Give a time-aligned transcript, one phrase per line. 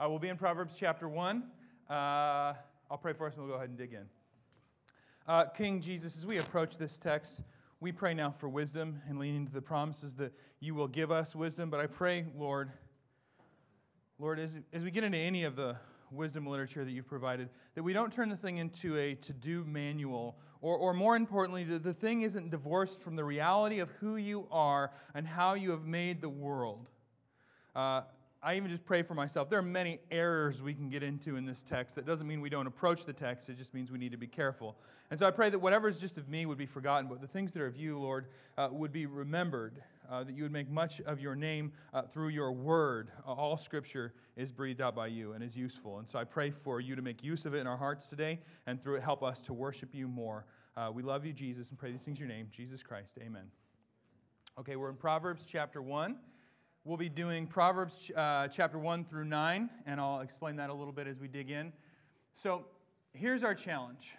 [0.00, 1.42] Uh, we'll be in Proverbs chapter 1.
[1.90, 1.92] Uh,
[2.90, 4.06] I'll pray for us and we'll go ahead and dig in.
[5.28, 7.42] Uh, King Jesus, as we approach this text,
[7.80, 11.36] we pray now for wisdom and lean into the promises that you will give us
[11.36, 11.68] wisdom.
[11.68, 12.70] But I pray, Lord,
[14.18, 15.76] Lord, as, as we get into any of the
[16.10, 19.66] wisdom literature that you've provided, that we don't turn the thing into a to do
[19.66, 24.16] manual, or, or more importantly, that the thing isn't divorced from the reality of who
[24.16, 26.88] you are and how you have made the world.
[27.76, 28.00] Uh,
[28.42, 29.50] I even just pray for myself.
[29.50, 31.94] There are many errors we can get into in this text.
[31.96, 34.26] That doesn't mean we don't approach the text, it just means we need to be
[34.26, 34.78] careful.
[35.10, 37.26] And so I pray that whatever is just of me would be forgotten, but the
[37.26, 40.70] things that are of you, Lord, uh, would be remembered, uh, that you would make
[40.70, 43.10] much of your name uh, through your word.
[43.26, 45.98] All scripture is breathed out by you and is useful.
[45.98, 48.38] And so I pray for you to make use of it in our hearts today
[48.66, 50.46] and through it help us to worship you more.
[50.76, 53.18] Uh, we love you, Jesus, and pray these things in your name, Jesus Christ.
[53.20, 53.48] Amen.
[54.58, 56.16] Okay, we're in Proverbs chapter 1.
[56.82, 60.94] We'll be doing Proverbs uh, chapter 1 through 9, and I'll explain that a little
[60.94, 61.74] bit as we dig in.
[62.32, 62.64] So,
[63.12, 64.14] here's our challenge.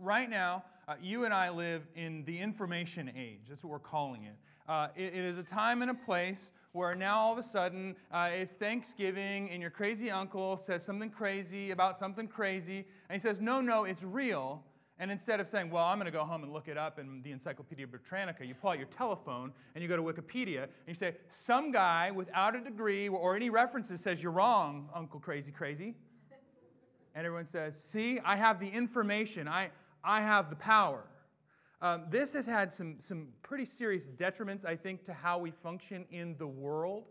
[0.00, 3.42] Right now, uh, you and I live in the information age.
[3.48, 4.34] That's what we're calling it.
[4.68, 7.94] Uh, it, it is a time and a place where now all of a sudden
[8.10, 13.20] uh, it's Thanksgiving and your crazy uncle says something crazy about something crazy, and he
[13.20, 14.64] says, No, no, it's real.
[15.00, 17.22] And instead of saying, well, I'm going to go home and look it up in
[17.22, 20.94] the Encyclopedia Britannica, you pull out your telephone and you go to Wikipedia and you
[20.94, 25.94] say, some guy without a degree or any references says, you're wrong, Uncle Crazy Crazy.
[27.14, 29.70] And everyone says, see, I have the information, I,
[30.04, 31.02] I have the power.
[31.80, 36.04] Um, this has had some, some pretty serious detriments, I think, to how we function
[36.10, 37.04] in the world.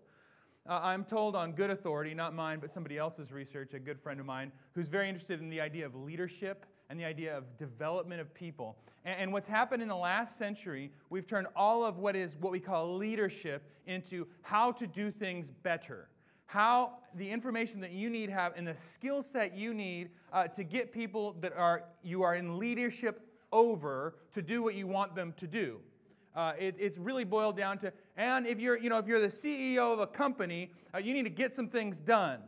[0.68, 4.20] Uh, I'm told on good authority, not mine, but somebody else's research, a good friend
[4.20, 8.20] of mine, who's very interested in the idea of leadership and the idea of development
[8.20, 8.78] of people.
[9.06, 12.52] And, and, what's happened in the last century, we've turned all of what is what
[12.52, 16.10] we call leadership into how to do things better.
[16.48, 20.64] How the information that you need have and the skill set you need uh, to
[20.64, 25.34] get people that are you are in leadership over to do what you want them
[25.38, 25.80] to do.
[26.36, 29.28] Uh, it, it's really boiled down to, and if you're, you know, if you're the
[29.28, 32.40] CEO of a company, uh, you need to get some things done.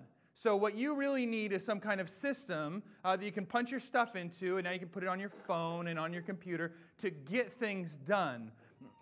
[0.42, 3.70] So, what you really need is some kind of system uh, that you can punch
[3.70, 6.24] your stuff into, and now you can put it on your phone and on your
[6.24, 8.52] computer to get things done.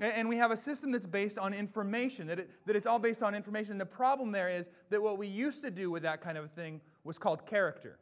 [0.02, 3.24] And we have a system that's based on information, that, it, that it's all based
[3.24, 3.72] on information.
[3.72, 6.52] And The problem there is that what we used to do with that kind of
[6.52, 8.00] thing was called character.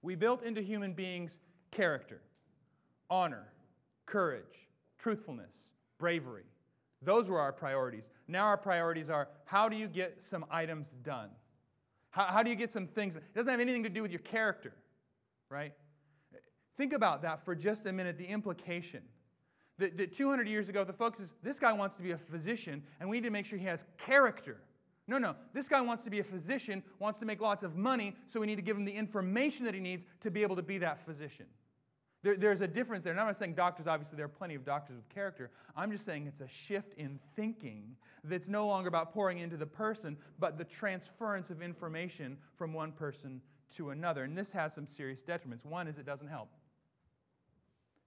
[0.00, 1.40] We built into human beings
[1.72, 2.22] character,
[3.10, 3.52] honor,
[4.06, 6.44] courage, truthfulness, bravery.
[7.02, 8.08] Those were our priorities.
[8.28, 11.28] Now our priorities are how do you get some items done?
[12.14, 13.16] How, how do you get some things?
[13.16, 14.72] It doesn't have anything to do with your character,
[15.50, 15.72] right?
[16.76, 19.02] Think about that for just a minute, the implication.
[19.78, 22.84] That, that 200 years ago, the focus is this guy wants to be a physician,
[23.00, 24.58] and we need to make sure he has character.
[25.08, 25.34] No, no.
[25.52, 28.46] This guy wants to be a physician, wants to make lots of money, so we
[28.46, 31.04] need to give him the information that he needs to be able to be that
[31.04, 31.46] physician.
[32.24, 33.12] There, there's a difference there.
[33.12, 35.50] And I'm not saying doctors, obviously, there are plenty of doctors with character.
[35.76, 39.66] I'm just saying it's a shift in thinking that's no longer about pouring into the
[39.66, 43.42] person, but the transference of information from one person
[43.76, 44.24] to another.
[44.24, 45.66] And this has some serious detriments.
[45.66, 46.48] One is it doesn't help.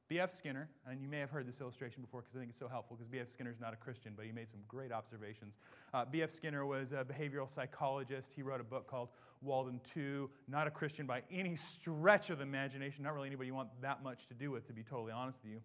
[0.09, 0.31] B.F.
[0.33, 2.95] Skinner, and you may have heard this illustration before because I think it's so helpful
[2.95, 3.29] because B.F.
[3.29, 5.57] Skinner is not a Christian, but he made some great observations.
[5.93, 6.31] Uh, B.F.
[6.31, 8.31] Skinner was a behavioral psychologist.
[8.33, 9.09] He wrote a book called
[9.41, 13.53] Walden 2, not a Christian by any stretch of the imagination, not really anybody you
[13.53, 15.59] want that much to do with, to be totally honest with you.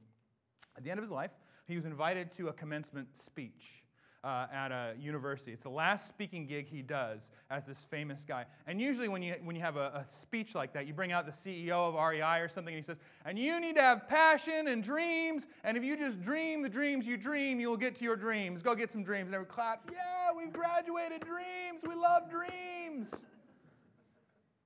[0.76, 1.32] At the end of his life,
[1.68, 3.84] he was invited to a commencement speech
[4.24, 5.52] uh, at a university.
[5.52, 8.44] It's the last speaking gig he does as this famous guy.
[8.66, 11.26] And usually, when you, when you have a, a, speech like that, you bring out
[11.26, 14.68] the CEO of REI or something, and he says, And you need to have passion
[14.68, 15.46] and dreams.
[15.64, 18.62] And if you just dream the dreams you dream, you'll get to your dreams.
[18.62, 19.26] Go get some dreams.
[19.26, 19.86] And everyone claps.
[19.90, 21.82] Yeah, we've graduated dreams.
[21.86, 23.24] We love dreams.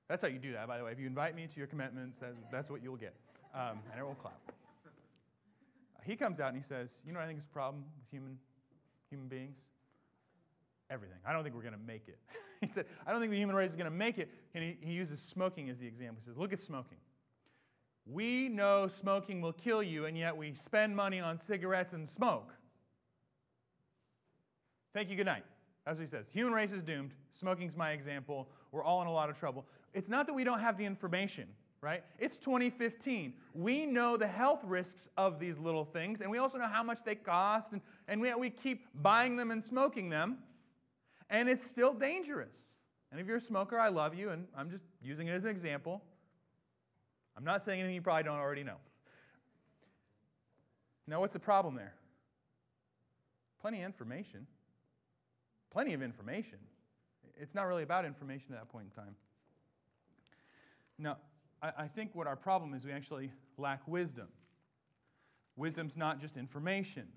[0.07, 0.91] That's how you do that, by the way.
[0.91, 3.13] If you invite me to your commitments, that's, that's what you'll get.
[3.53, 4.39] Um, and everyone will clap.
[6.05, 8.09] He comes out and he says, You know what I think is a problem with
[8.09, 8.37] human
[9.09, 9.59] human beings?
[10.89, 11.17] Everything.
[11.25, 12.17] I don't think we're going to make it.
[12.61, 14.29] he said, I don't think the human race is going to make it.
[14.55, 16.17] And he, he uses smoking as the example.
[16.19, 16.97] He says, Look at smoking.
[18.05, 22.53] We know smoking will kill you, and yet we spend money on cigarettes and smoke.
[24.93, 25.43] Thank you, good night.
[25.85, 26.27] That's what he says.
[26.31, 27.13] Human race is doomed.
[27.31, 28.47] Smoking's my example.
[28.71, 29.65] We're all in a lot of trouble.
[29.93, 31.47] It's not that we don't have the information
[31.81, 32.03] right?
[32.17, 33.33] It's 2015.
[33.53, 37.03] We know the health risks of these little things, and we also know how much
[37.03, 40.39] they cost, and, and we, we keep buying them and smoking them,
[41.29, 42.73] and it's still dangerous.
[43.11, 45.51] And if you're a smoker, I love you, and I'm just using it as an
[45.51, 46.01] example.
[47.37, 48.77] I'm not saying anything you probably don't already know.
[51.05, 51.93] Now, what's the problem there?
[53.61, 54.47] Plenty of information.
[55.71, 56.57] Plenty of information.
[57.39, 59.15] it's not really about information at that point in time.
[60.97, 61.17] Now,
[61.61, 64.27] I, think what our problem is we actually lack wisdom.
[65.55, 67.07] Wisdom's not just information.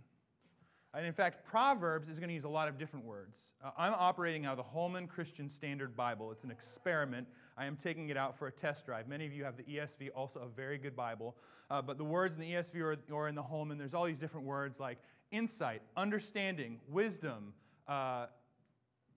[0.93, 3.39] And in fact, Proverbs is going to use a lot of different words.
[3.63, 6.33] Uh, I'm operating out of the Holman Christian Standard Bible.
[6.33, 7.29] It's an experiment.
[7.57, 9.07] I am taking it out for a test drive.
[9.07, 11.37] Many of you have the ESV, also a very good Bible.
[11.71, 14.19] Uh, but the words in the ESV or, or, in the Holman, there's all these
[14.19, 14.99] different words like
[15.31, 17.53] insight, understanding, wisdom.
[17.87, 18.27] Uh,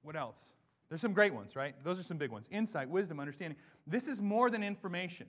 [0.03, 0.53] what else?
[0.93, 1.73] There's some great ones, right?
[1.83, 2.47] Those are some big ones.
[2.51, 3.57] Insight, wisdom, understanding.
[3.87, 5.25] This is more than information.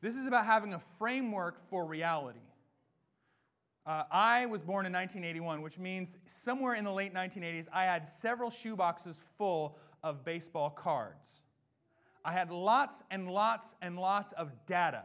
[0.00, 2.40] This is about having a framework for reality.
[3.84, 8.08] Uh, I was born in 1981, which means somewhere in the late 1980s, I had
[8.08, 11.42] several shoeboxes full of baseball cards.
[12.24, 15.04] I had lots and lots and lots of data,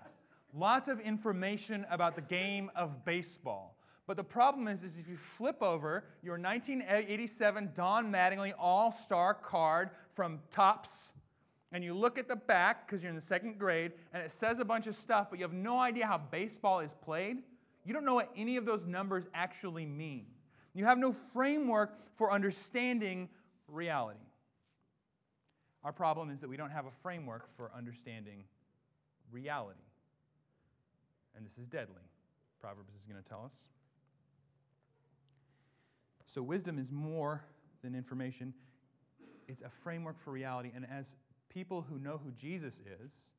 [0.53, 3.76] lots of information about the game of baseball.
[4.07, 9.33] But the problem is, is if you flip over your 1987 Don Mattingly All Star
[9.33, 11.11] card from Topps,
[11.73, 14.59] and you look at the back because you're in the second grade, and it says
[14.59, 17.43] a bunch of stuff, but you have no idea how baseball is played
[17.87, 20.25] you don't know what any of those numbers actually mean.
[20.73, 23.29] You have no framework for understanding
[23.69, 24.19] reality.
[25.85, 28.43] Our problem is that we don't have a framework for understanding
[29.31, 29.79] reality.
[31.33, 32.03] And this is deadly,
[32.59, 33.67] Proverbs is going to tell us.
[36.27, 37.43] So, wisdom is more
[37.81, 38.53] than information,
[39.47, 40.71] it's a framework for reality.
[40.75, 41.15] And as
[41.49, 43.31] people who know who Jesus is,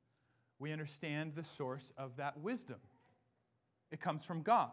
[0.58, 2.79] we understand the source of that wisdom.
[3.90, 4.70] It comes from God.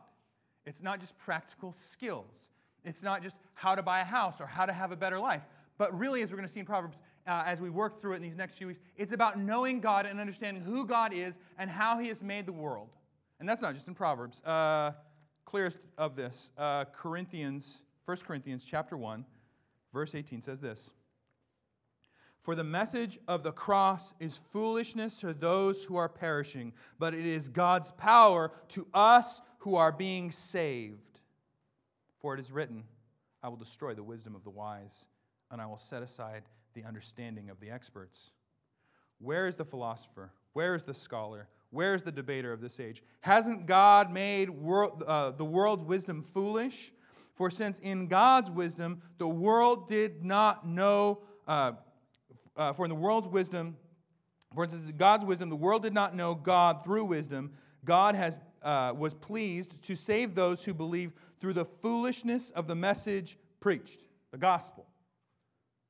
[0.65, 2.49] It's not just practical skills.
[2.83, 5.43] It's not just how to buy a house or how to have a better life.
[5.77, 8.17] But really, as we're going to see in Proverbs, uh, as we work through it
[8.17, 11.69] in these next few weeks, it's about knowing God and understanding who God is and
[11.69, 12.89] how He has made the world.
[13.39, 14.41] And that's not just in Proverbs.
[14.43, 14.91] Uh,
[15.43, 19.25] clearest of this, uh, Corinthians, 1 Corinthians chapter 1,
[19.91, 20.91] verse 18 says this.
[22.41, 27.25] For the message of the cross is foolishness to those who are perishing, but it
[27.25, 31.19] is God's power to us who are being saved.
[32.19, 32.83] For it is written,
[33.41, 35.07] I will destroy the wisdom of the wise,
[35.49, 36.43] and I will set aside
[36.75, 38.31] the understanding of the experts.
[39.17, 40.31] Where is the philosopher?
[40.53, 41.47] Where is the scholar?
[41.71, 43.01] Where is the debater of this age?
[43.21, 46.91] Hasn't God made world, uh, the world's wisdom foolish?
[47.35, 51.73] For since in God's wisdom the world did not know uh,
[52.55, 53.75] uh, for in the world's wisdom,
[54.53, 57.51] for instance, God's wisdom, the world did not know God through wisdom.
[57.83, 62.75] God has, uh, was pleased to save those who believe through the foolishness of the
[62.75, 64.87] message preached, the gospel.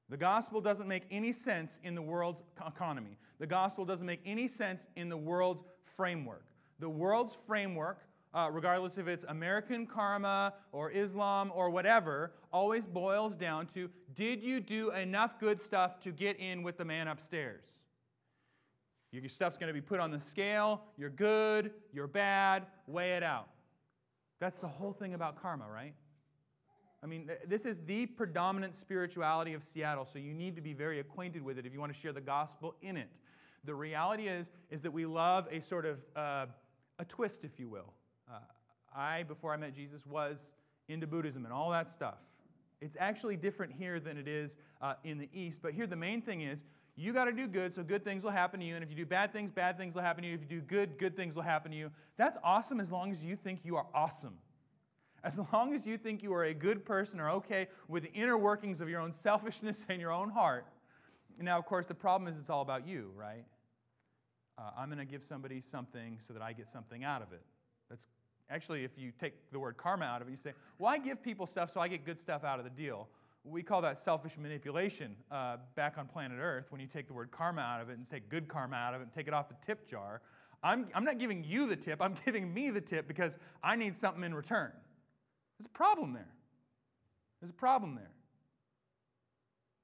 [0.09, 3.17] The gospel doesn't make any sense in the world's economy.
[3.39, 6.45] The gospel doesn't make any sense in the world's framework.
[6.79, 7.99] The world's framework
[8.35, 14.43] uh, regardless if it's American karma or Islam or whatever, always boils down to did
[14.43, 17.63] you do enough good stuff to get in with the man upstairs?
[19.11, 20.81] Your stuff's going to be put on the scale.
[20.97, 23.47] You're good, you're bad, weigh it out.
[24.41, 25.93] That's the whole thing about karma, right?
[27.01, 30.99] I mean, this is the predominant spirituality of Seattle, so you need to be very
[30.99, 33.07] acquainted with it if you want to share the gospel in it.
[33.63, 36.47] The reality is, is that we love a sort of uh,
[36.99, 37.93] a twist, if you will.
[38.29, 38.39] Uh,
[38.95, 40.53] I, before I met Jesus, was
[40.87, 42.17] into Buddhism and all that stuff.
[42.81, 45.61] It's actually different here than it is uh, in the East.
[45.61, 46.63] But here, the main thing is
[46.95, 48.75] you got to do good, so good things will happen to you.
[48.75, 50.35] And if you do bad things, bad things will happen to you.
[50.35, 51.91] If you do good, good things will happen to you.
[52.17, 54.37] That's awesome as long as you think you are awesome.
[55.23, 58.37] As long as you think you are a good person or okay with the inner
[58.37, 60.67] workings of your own selfishness and your own heart.
[61.41, 63.43] Now, of course, the problem is it's all about you, right?
[64.57, 67.41] Uh, I'm going to give somebody something so that I get something out of it.
[67.89, 68.07] That's
[68.49, 71.21] actually, if you take the word karma out of it, you say, well, I give
[71.21, 73.07] people stuff so I get good stuff out of the deal.
[73.43, 77.29] We call that selfish manipulation uh, back on planet Earth when you take the word
[77.31, 79.49] karma out of it and take good karma out of it and take it off
[79.49, 80.21] the tip jar.
[80.63, 83.95] I'm, I'm not giving you the tip, I'm giving me the tip because I need
[83.95, 84.71] something in return.
[85.57, 86.27] There's a problem there.
[87.39, 88.11] There's a problem there.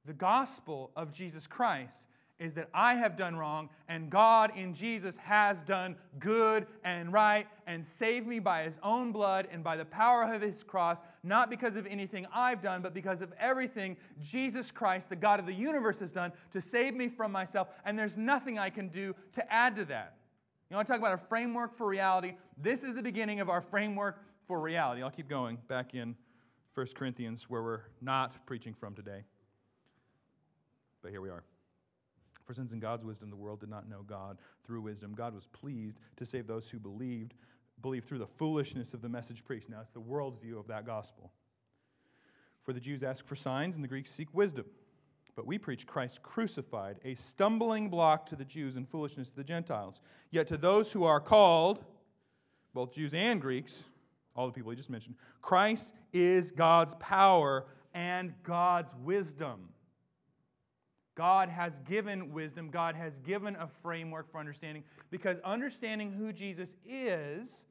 [0.06, 2.08] The gospel of Jesus Christ
[2.42, 7.48] is that I have done wrong and God in Jesus has done good and right
[7.68, 11.52] and saved me by his own blood and by the power of his cross, not
[11.52, 15.54] because of anything I've done, but because of everything Jesus Christ, the God of the
[15.54, 17.68] universe, has done to save me from myself.
[17.86, 20.16] And there's nothing I can do to add to that.
[20.72, 22.34] You want to talk about a framework for reality?
[22.58, 25.04] This is the beginning of our framework for reality.
[25.04, 26.16] I'll keep going back in
[26.74, 29.26] 1 Corinthians, where we're not preaching from today.
[31.04, 31.44] But here we are.
[32.46, 35.48] For since in God's wisdom the world did not know God through wisdom, God was
[35.48, 37.34] pleased to save those who believed,
[37.82, 39.70] believed through the foolishness of the message preached.
[39.70, 41.32] Now, it's the world's view of that gospel.
[42.64, 44.66] For the Jews ask for signs, and the Greeks seek wisdom.
[45.36, 49.44] But we preach Christ crucified, a stumbling block to the Jews and foolishness to the
[49.44, 50.02] Gentiles.
[50.30, 51.84] Yet to those who are called,
[52.74, 53.86] both Jews and Greeks,
[54.36, 59.70] all the people he just mentioned, Christ is God's power and God's wisdom.
[61.22, 66.76] God has given wisdom, God has given a framework for understanding, because understanding who Jesus
[66.84, 67.66] is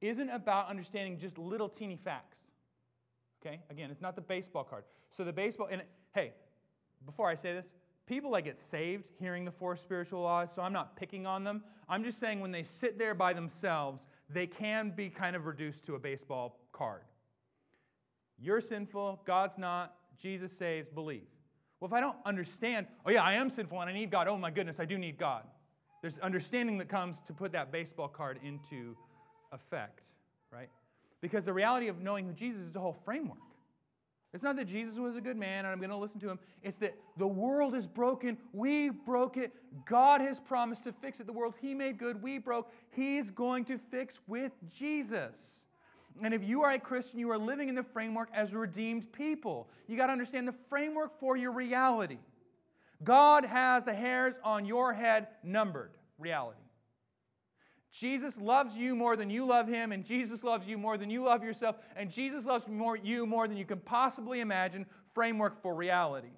[0.00, 2.52] isn't about understanding just little teeny facts.
[3.44, 3.58] Okay?
[3.68, 4.84] Again, it's not the baseball card.
[5.10, 5.82] So the baseball, and
[6.14, 6.34] hey,
[7.04, 7.72] before I say this,
[8.06, 11.64] people that get saved hearing the four spiritual laws, so I'm not picking on them.
[11.88, 15.84] I'm just saying when they sit there by themselves, they can be kind of reduced
[15.86, 17.02] to a baseball card.
[18.38, 21.26] You're sinful, God's not, Jesus saves, believe.
[21.84, 24.38] Well, if I don't understand, oh yeah, I am sinful and I need God, oh
[24.38, 25.42] my goodness, I do need God.
[26.00, 28.96] There's understanding that comes to put that baseball card into
[29.52, 30.06] effect,
[30.50, 30.70] right?
[31.20, 33.36] Because the reality of knowing who Jesus is the whole framework.
[34.32, 36.38] It's not that Jesus was a good man and I'm going to listen to him.
[36.62, 38.38] It's that the world is broken.
[38.54, 39.52] We broke it.
[39.84, 41.26] God has promised to fix it.
[41.26, 42.72] The world he made good, we broke.
[42.92, 45.66] He's going to fix with Jesus.
[46.22, 49.68] And if you are a Christian, you are living in the framework as redeemed people.
[49.88, 52.18] You got to understand the framework for your reality.
[53.02, 55.90] God has the hairs on your head numbered.
[56.18, 56.60] Reality.
[57.90, 61.24] Jesus loves you more than you love him, and Jesus loves you more than you
[61.24, 64.86] love yourself, and Jesus loves more, you more than you can possibly imagine.
[65.12, 66.32] Framework for reality.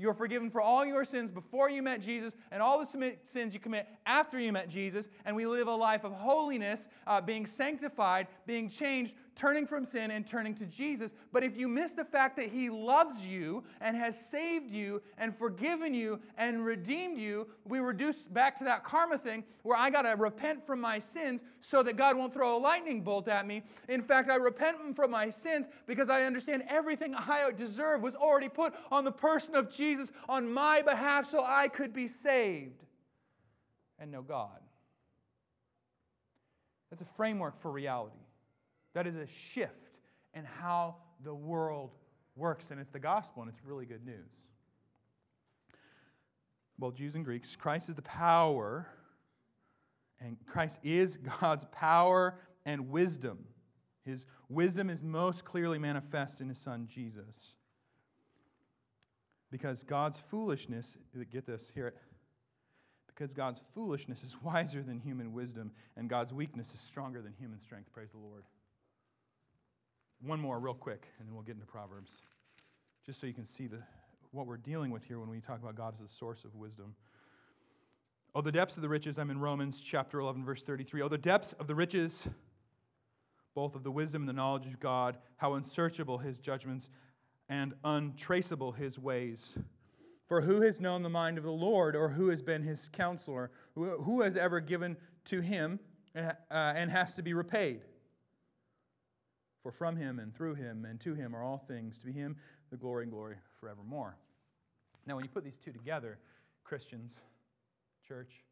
[0.00, 3.60] You're forgiven for all your sins before you met Jesus and all the sins you
[3.60, 5.08] commit after you met Jesus.
[5.26, 10.10] And we live a life of holiness, uh, being sanctified, being changed, turning from sin
[10.10, 11.14] and turning to Jesus.
[11.32, 15.36] But if you miss the fact that He loves you and has saved you and
[15.36, 20.02] forgiven you and redeemed you, we reduce back to that karma thing where I got
[20.02, 23.62] to repent from my sins so that God won't throw a lightning bolt at me.
[23.88, 28.48] In fact, I repent from my sins because I understand everything I deserve was already
[28.48, 32.84] put on the person of Jesus on my behalf so I could be saved
[33.98, 34.60] and know God.
[36.90, 38.18] That's a framework for reality.
[38.94, 40.00] That is a shift
[40.34, 41.94] in how the world
[42.36, 44.46] works, and it's the gospel, and it's really good news.
[46.78, 48.88] Well, Jews and Greeks, Christ is the power,
[50.18, 53.44] and Christ is God's power and wisdom.
[54.02, 57.54] His wisdom is most clearly manifest in his son Jesus.
[59.50, 60.96] Because God's foolishness,
[61.30, 61.96] get this, hear it.
[63.06, 67.60] Because God's foolishness is wiser than human wisdom, and God's weakness is stronger than human
[67.60, 67.92] strength.
[67.92, 68.44] Praise the Lord.
[70.22, 72.20] One more, real quick, and then we'll get into Proverbs.
[73.06, 73.78] Just so you can see the,
[74.32, 76.94] what we're dealing with here when we talk about God as the source of wisdom.
[78.34, 81.00] Oh, the depths of the riches, I'm in Romans chapter 11, verse 33.
[81.00, 82.28] Oh, the depths of the riches,
[83.54, 86.90] both of the wisdom and the knowledge of God, how unsearchable his judgments
[87.48, 89.56] and untraceable his ways.
[90.26, 93.50] For who has known the mind of the Lord, or who has been his counselor?
[93.74, 95.80] Who has ever given to him
[96.14, 97.80] uh, and has to be repaid?
[99.62, 101.98] For from him and through him and to him are all things.
[101.98, 102.36] To be him
[102.70, 104.16] the glory and glory forevermore.
[105.06, 106.18] Now, when you put these two together,
[106.64, 107.18] Christians,
[108.06, 108.44] church,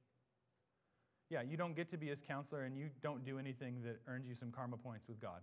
[1.30, 4.26] yeah, you don't get to be his counselor and you don't do anything that earns
[4.26, 5.40] you some karma points with God.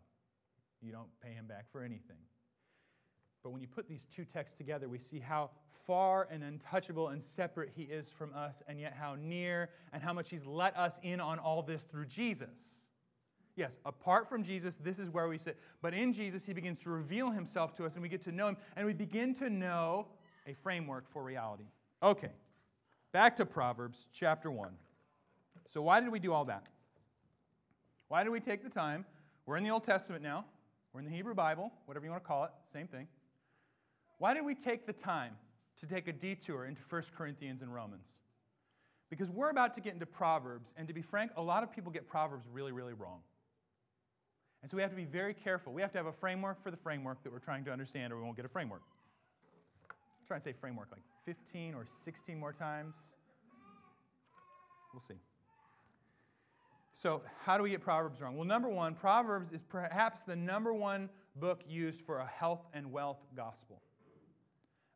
[0.81, 2.17] You don't pay him back for anything.
[3.43, 7.21] But when you put these two texts together, we see how far and untouchable and
[7.21, 10.99] separate he is from us, and yet how near and how much he's let us
[11.03, 12.81] in on all this through Jesus.
[13.55, 15.57] Yes, apart from Jesus, this is where we sit.
[15.81, 18.49] But in Jesus, he begins to reveal himself to us, and we get to know
[18.49, 20.07] him, and we begin to know
[20.45, 21.65] a framework for reality.
[22.03, 22.31] Okay,
[23.13, 24.71] back to Proverbs chapter 1.
[25.67, 26.67] So, why did we do all that?
[28.09, 29.05] Why did we take the time?
[29.45, 30.45] We're in the Old Testament now,
[30.91, 33.07] we're in the Hebrew Bible, whatever you want to call it, same thing.
[34.17, 35.33] Why did we take the time
[35.79, 38.17] to take a detour into 1 Corinthians and Romans?
[39.09, 41.91] Because we're about to get into Proverbs, and to be frank, a lot of people
[41.91, 43.19] get Proverbs really, really wrong.
[44.65, 45.73] And so we have to be very careful.
[45.73, 48.15] We have to have a framework for the framework that we're trying to understand, or
[48.15, 48.81] we won't get a framework.
[49.91, 53.13] I'm trying to say framework like 15 or 16 more times.
[54.91, 55.19] We'll see.
[56.95, 58.35] So, how do we get Proverbs wrong?
[58.35, 62.91] Well, number one, Proverbs is perhaps the number one book used for a health and
[62.91, 63.83] wealth gospel.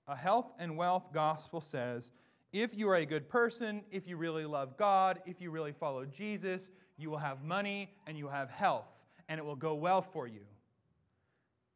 [0.08, 2.12] A health and wealth gospel says
[2.52, 6.06] if you are a good person, if you really love God, if you really follow
[6.06, 8.99] Jesus, you will have money and you will have health,
[9.30, 10.42] and it will go well for you.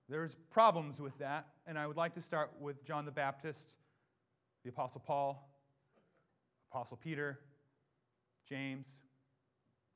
[0.10, 3.78] There's problems with that, and I would like to start with John the Baptist,
[4.64, 5.50] the Apostle Paul,
[6.72, 7.40] Apostle Peter,
[8.50, 8.88] James.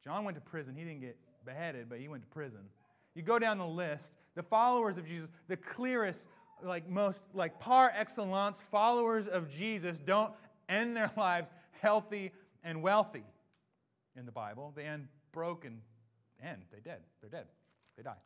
[0.04, 0.76] John went to prison.
[0.76, 2.62] He didn't get beheaded, but he went to prison.
[3.16, 6.28] You go down the list, the followers of Jesus, the clearest,
[6.64, 10.32] like most, like par excellence, followers of Jesus don't
[10.70, 11.50] end their lives
[11.82, 12.32] healthy
[12.64, 13.24] and wealthy
[14.16, 14.72] in the Bible.
[14.76, 15.82] They end broken,
[16.42, 16.64] end.
[16.72, 17.02] They dead.
[17.22, 17.46] They're dead.
[17.96, 18.18] They die.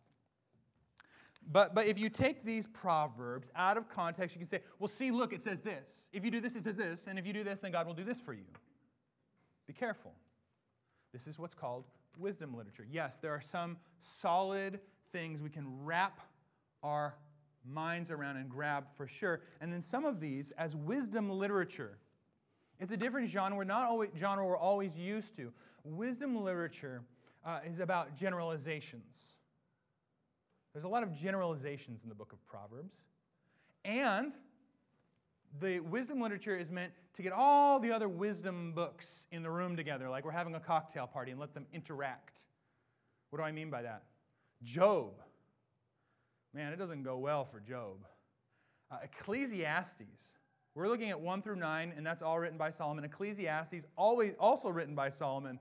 [1.50, 5.12] But, but if you take these proverbs out of context, you can say, well, see,
[5.12, 6.10] look, it says this.
[6.14, 7.08] If you do this, it says this.
[7.08, 8.46] And if you do this, then God will do this for you.
[9.68, 10.14] Be careful.
[11.12, 11.86] This is what's called
[12.18, 12.86] wisdom literature.
[12.90, 14.80] Yes, there are some solid
[15.12, 16.20] things we can wrap
[16.84, 17.16] our
[17.66, 19.42] minds around and grab for sure.
[19.60, 21.98] And then some of these as wisdom literature.
[22.80, 25.52] It's a different genre not always genre we're always used to.
[25.84, 27.04] Wisdom literature
[27.46, 29.36] uh, is about generalizations.
[30.74, 32.96] There's a lot of generalizations in the book of Proverbs.
[33.84, 34.36] And
[35.60, 39.76] the wisdom literature is meant to get all the other wisdom books in the room
[39.76, 42.46] together, like we're having a cocktail party, and let them interact.
[43.30, 44.04] What do I mean by that?
[44.64, 45.14] Job.
[46.54, 48.06] Man, it doesn't go well for Job.
[48.90, 50.38] Uh, Ecclesiastes.
[50.74, 53.04] We're looking at 1 through 9, and that's all written by Solomon.
[53.04, 55.60] Ecclesiastes, always also written by Solomon.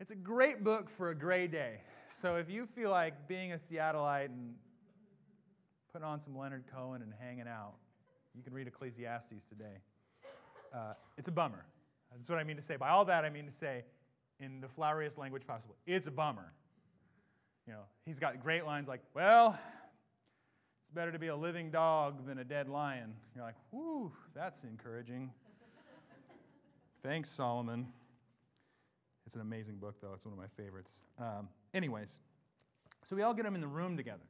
[0.00, 1.80] It's a great book for a gray day.
[2.08, 4.54] So if you feel like being a Seattleite and
[5.92, 7.74] putting on some Leonard Cohen and hanging out,
[8.34, 9.78] you can read Ecclesiastes today.
[10.74, 11.64] Uh, it's a bummer.
[12.10, 12.76] That's what I mean to say.
[12.76, 13.84] By all that, I mean to say,
[14.40, 16.52] in the floweriest language possible, it's a bummer.
[17.66, 19.58] You know, he's got great lines like, well,
[20.82, 23.14] it's better to be a living dog than a dead lion.
[23.34, 25.30] You're like, whoo, that's encouraging.
[27.02, 27.86] Thanks, Solomon.
[29.26, 30.12] It's an amazing book, though.
[30.14, 31.00] It's one of my favorites.
[31.18, 32.20] Um, anyways,
[33.04, 34.24] so we all get them in the room together.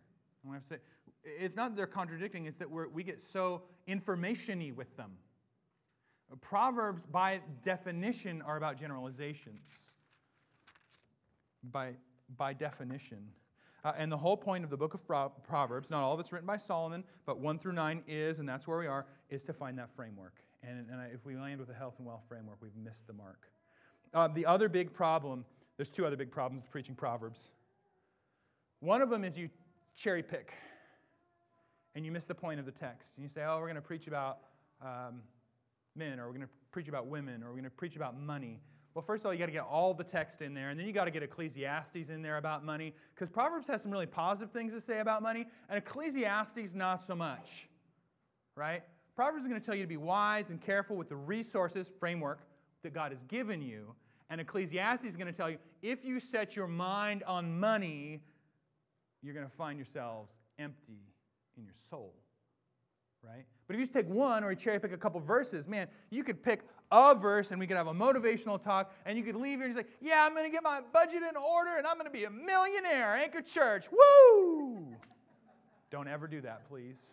[0.44, 0.76] And I say,
[1.24, 5.12] it's not that they're contradicting, it's that we we get so informationy with them.
[6.40, 9.94] Proverbs, by definition, are about generalizations.
[11.62, 11.92] By,
[12.36, 13.28] by definition.
[13.84, 16.46] Uh, and the whole point of the book of Proverbs, not all of it's written
[16.46, 19.78] by Solomon, but 1 through 9 is, and that's where we are, is to find
[19.78, 20.34] that framework.
[20.62, 23.48] And, and if we land with a health and wealth framework, we've missed the mark.
[24.14, 25.44] Uh, the other big problem,
[25.76, 27.50] there's two other big problems with preaching Proverbs.
[28.80, 29.48] One of them is you
[29.94, 30.52] cherry pick
[31.94, 33.12] and you miss the point of the text.
[33.16, 34.38] And you say, oh, we're going to preach about
[34.82, 35.22] um,
[35.94, 38.60] men, or we're going to preach about women, or we're going to preach about money.
[38.94, 40.86] Well, first of all, you got to get all the text in there, and then
[40.86, 44.50] you got to get Ecclesiastes in there about money, because Proverbs has some really positive
[44.50, 47.68] things to say about money, and Ecclesiastes not so much,
[48.56, 48.82] right?
[49.14, 52.40] Proverbs is going to tell you to be wise and careful with the resources framework
[52.82, 53.94] that God has given you,
[54.32, 58.22] and Ecclesiastes is going to tell you if you set your mind on money,
[59.22, 61.02] you're going to find yourselves empty
[61.58, 62.14] in your soul,
[63.22, 63.44] right?
[63.66, 66.24] But if you just take one or you cherry pick a couple verses, man, you
[66.24, 69.58] could pick a verse and we could have a motivational talk and you could leave
[69.58, 72.06] here and say, yeah, I'm going to get my budget in order and I'm going
[72.06, 74.96] to be a millionaire, Anchor Church, woo!
[75.90, 77.12] Don't ever do that, please.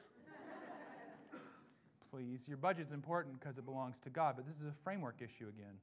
[2.11, 2.45] please.
[2.47, 5.75] Your budget's important because it belongs to God, but this is a framework issue again.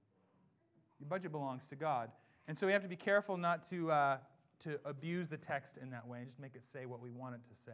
[0.98, 2.10] Your budget belongs to God.
[2.48, 4.18] And so we have to be careful not to, uh,
[4.60, 7.34] to abuse the text in that way and just make it say what we want
[7.34, 7.72] it to say.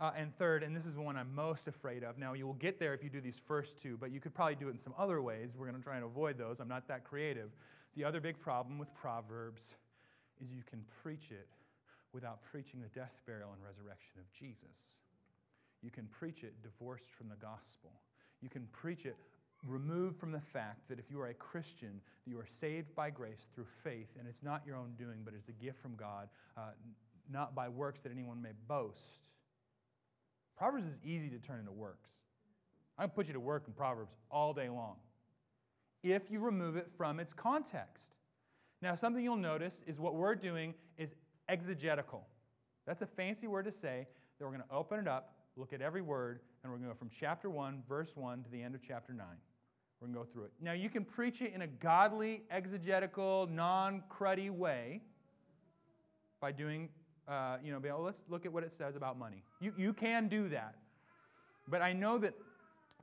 [0.00, 2.18] Uh, and third, and this is the one I'm most afraid of.
[2.18, 4.56] Now, you will get there if you do these first two, but you could probably
[4.56, 5.54] do it in some other ways.
[5.56, 6.58] We're going to try and avoid those.
[6.58, 7.50] I'm not that creative.
[7.94, 9.74] The other big problem with Proverbs
[10.42, 11.46] is you can preach it
[12.12, 14.96] without preaching the death, burial, and resurrection of Jesus.
[15.82, 17.90] You can preach it divorced from the gospel.
[18.40, 19.16] You can preach it
[19.66, 23.46] removed from the fact that if you are a Christian, you are saved by grace
[23.54, 26.70] through faith, and it's not your own doing, but it's a gift from God, uh,
[27.30, 29.28] not by works that anyone may boast.
[30.56, 32.10] Proverbs is easy to turn into works.
[32.98, 34.96] I can put you to work in Proverbs all day long
[36.02, 38.18] if you remove it from its context.
[38.80, 41.14] Now, something you'll notice is what we're doing is
[41.48, 42.26] exegetical.
[42.86, 45.80] That's a fancy word to say that we're going to open it up, look at
[45.80, 48.74] every word, and we're going to go from chapter 1, verse 1 to the end
[48.74, 49.24] of chapter 9.
[50.02, 50.52] We're going to go through it.
[50.60, 55.00] Now, you can preach it in a godly, exegetical, non cruddy way
[56.40, 56.88] by doing
[57.28, 59.44] uh, you know, be, oh, let's look at what it says about money.
[59.60, 60.74] You, you can do that.
[61.68, 62.34] But I know that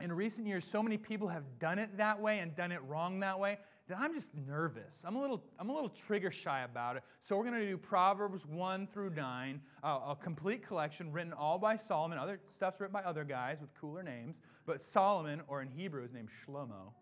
[0.02, 3.22] in recent years, so many people have done it that way and done it wrong
[3.22, 3.60] that way
[3.90, 5.04] that I'm just nervous.
[5.04, 7.04] I'm a little, I'm a little trigger shy about it.
[7.22, 11.58] So we're going to do Proverbs 1 through 9, uh, a complete collection written all
[11.58, 12.20] by Solomon.
[12.20, 14.42] Other stuff's written by other guys with cooler names.
[14.68, 16.94] But Solomon, or in Hebrew, is named Shlomo.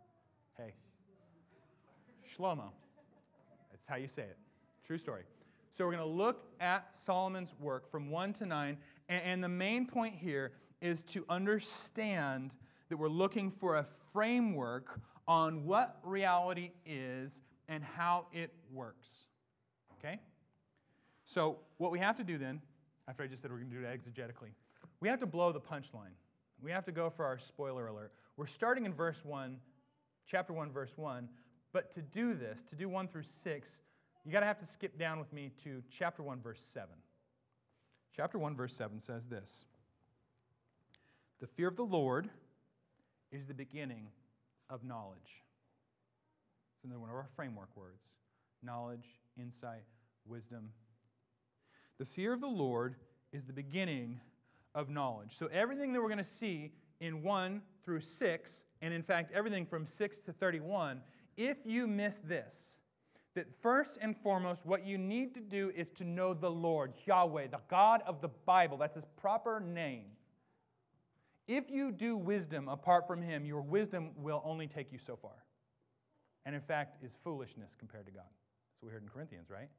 [0.58, 0.76] Hey,
[2.26, 2.70] Shlomo.
[3.70, 4.38] That's how you say it.
[4.86, 5.24] True story.
[5.72, 8.78] So we're going to look at Solomon's work from 1 to 9.
[9.10, 12.56] And, the main point here is to understand
[12.90, 19.08] that we're looking for a framework on what reality is and how it works.
[20.00, 20.20] Okay?
[21.26, 22.62] So, what we have to do then,
[23.08, 24.52] after I just said we're going to do it exegetically,
[25.00, 26.16] we have to blow the punchline.
[26.62, 28.14] We have to go for our spoiler alert.
[28.36, 29.58] We're starting in verse 1,
[30.26, 31.28] chapter 1, verse 1.
[31.74, 33.82] But to do this, to do 1 through 6,
[34.26, 36.90] you got to have to skip down with me to chapter 1, verse 7.
[38.16, 39.66] Chapter 1, verse 7 says this
[41.40, 42.30] The fear of the Lord
[43.32, 44.08] is the beginning
[44.70, 45.44] of knowledge.
[46.76, 48.06] It's another one of our framework words
[48.64, 49.06] knowledge,
[49.40, 49.84] insight,
[50.26, 50.70] wisdom.
[52.00, 52.96] The fear of the Lord
[53.32, 54.20] is the beginning
[54.76, 55.38] of knowledge.
[55.38, 59.66] So, everything that we're going to see in 1 through 6, and in fact, everything
[59.66, 61.02] from 6 to 31,
[61.38, 62.80] if you miss this,
[63.36, 67.48] that first and foremost, what you need to do is to know the Lord, Yahweh,
[67.48, 68.78] the God of the Bible.
[68.78, 70.06] That's his proper name.
[71.48, 75.46] If you do wisdom apart from him, your wisdom will only take you so far.
[76.46, 78.24] And in fact, is foolishness compared to God.
[78.24, 79.70] That's what we heard in Corinthians, right?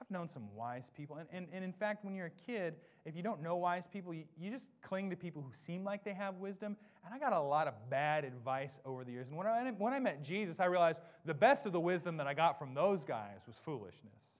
[0.00, 1.16] I've known some wise people.
[1.16, 4.14] And, and, and in fact, when you're a kid, if you don't know wise people,
[4.14, 6.76] you, you just cling to people who seem like they have wisdom.
[7.04, 9.28] And I got a lot of bad advice over the years.
[9.28, 12.26] And when I, when I met Jesus, I realized the best of the wisdom that
[12.26, 14.38] I got from those guys was foolishness.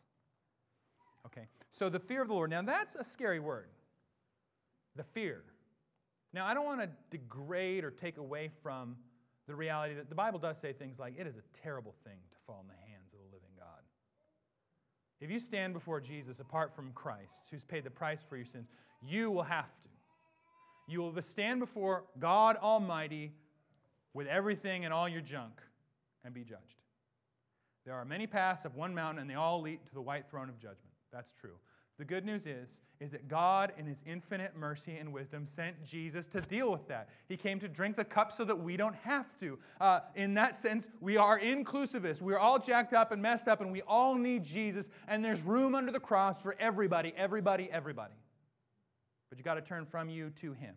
[1.26, 2.50] Okay, so the fear of the Lord.
[2.50, 3.68] Now, that's a scary word.
[4.96, 5.42] The fear.
[6.32, 8.96] Now, I don't want to degrade or take away from
[9.46, 12.36] the reality that the Bible does say things like it is a terrible thing to
[12.46, 13.82] fall in the hands of the living God.
[15.20, 18.68] If you stand before Jesus apart from Christ, who's paid the price for your sins,
[19.02, 19.88] you will have to.
[20.86, 23.32] You will stand before God Almighty
[24.14, 25.60] with everything and all your junk
[26.24, 26.76] and be judged.
[27.84, 30.48] There are many paths up one mountain, and they all lead to the white throne
[30.50, 30.92] of judgment.
[31.10, 31.54] That's true.
[31.98, 36.28] The good news is, is that God, in His infinite mercy and wisdom, sent Jesus
[36.28, 37.08] to deal with that.
[37.28, 39.58] He came to drink the cup so that we don't have to.
[39.80, 42.22] Uh, in that sense, we are inclusivists.
[42.22, 45.74] We're all jacked up and messed up, and we all need Jesus, and there's room
[45.74, 48.14] under the cross for everybody, everybody, everybody.
[49.28, 50.76] But you got to turn from you to Him.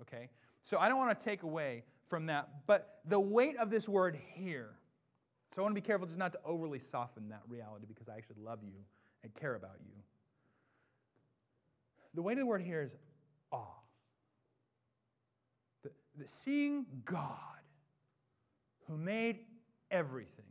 [0.00, 0.28] Okay?
[0.62, 4.16] So I don't want to take away from that, but the weight of this word
[4.34, 4.70] here.
[5.52, 8.16] So I want to be careful just not to overly soften that reality because I
[8.16, 8.78] actually love you
[9.24, 9.92] and care about you.
[12.14, 12.96] The weight of the word here is
[13.52, 13.66] awe.
[15.82, 17.36] The, the seeing God,
[18.86, 19.40] who made
[19.90, 20.44] everything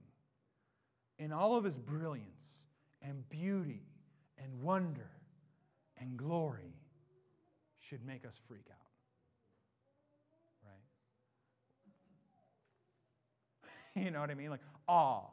[1.18, 2.64] in all of his brilliance
[3.02, 3.84] and beauty
[4.38, 5.10] and wonder
[6.00, 6.76] and glory,
[7.80, 8.78] should make us freak out.
[13.96, 14.04] Right?
[14.06, 14.50] you know what I mean?
[14.50, 15.26] Like awe.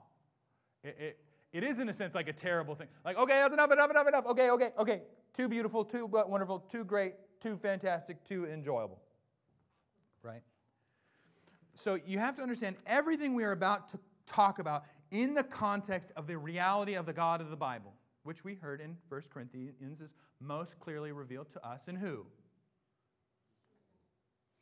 [0.83, 1.19] It, it,
[1.53, 2.89] it is, in a sense, like a terrible thing.
[3.05, 4.27] Like, okay, that's enough, enough, enough, enough.
[4.27, 5.03] Okay, okay, okay.
[5.37, 9.03] Too beautiful, too wonderful, too great, too fantastic, too enjoyable.
[10.23, 10.41] Right?
[11.75, 16.11] So you have to understand everything we are about to talk about in the context
[16.17, 20.01] of the reality of the God of the Bible, which we heard in 1 Corinthians
[20.01, 22.25] is most clearly revealed to us in who?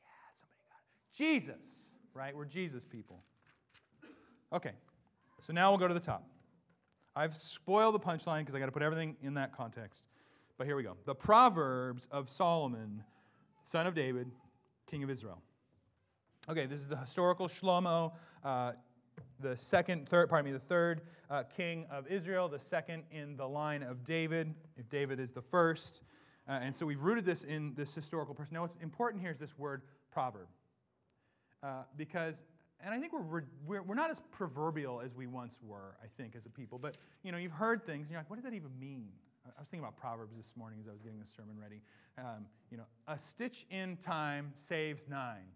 [0.03, 1.17] Yeah, somebody got it.
[1.17, 2.37] Jesus, right?
[2.37, 3.23] We're Jesus people.
[4.53, 4.73] Okay,
[5.41, 6.29] so now we'll go to the top.
[7.15, 10.05] I've spoiled the punchline because I got to put everything in that context.
[10.57, 10.97] But here we go.
[11.05, 13.03] The Proverbs of Solomon,
[13.65, 14.31] son of David,
[14.87, 15.43] king of Israel.
[16.49, 18.13] Okay, this is the historical Shlomo,
[18.45, 18.73] uh,
[19.41, 23.49] the second, third, pardon me, the third uh, king of Israel, the second in the
[23.49, 26.03] line of David, if David is the first.
[26.49, 28.55] Uh, and so we've rooted this in this historical person.
[28.55, 30.47] Now, what's important here is this word proverb.
[31.63, 32.43] Uh, because,
[32.81, 36.37] and I think we're, we're, we're not as proverbial as we once were, I think,
[36.37, 36.79] as a people.
[36.79, 39.09] But, you know, you've heard things, and you're like, what does that even mean?
[39.57, 41.81] I was thinking about Proverbs this morning as I was getting this sermon ready.
[42.19, 45.47] Um, you know, a stitch in time saves nine.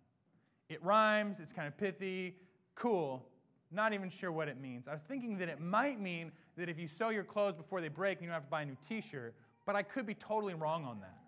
[0.69, 2.37] It rhymes, it's kind of pithy,
[2.75, 3.27] cool.
[3.71, 4.89] Not even sure what it means.
[4.89, 7.89] I was thinking that it might mean that if you sew your clothes before they
[7.89, 9.35] break, you don't have to buy a new t shirt,
[9.67, 11.19] but I could be totally wrong on that.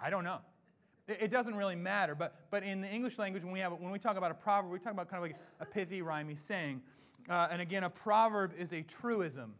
[0.00, 0.38] I don't know.
[1.08, 3.98] It, doesn't really matter, but, but in the English language, when we, have, when we
[3.98, 6.82] talk about a proverb, we talk about kind of like a pithy, rhymy saying.
[7.30, 9.54] Uh, and again, a proverb is a truism.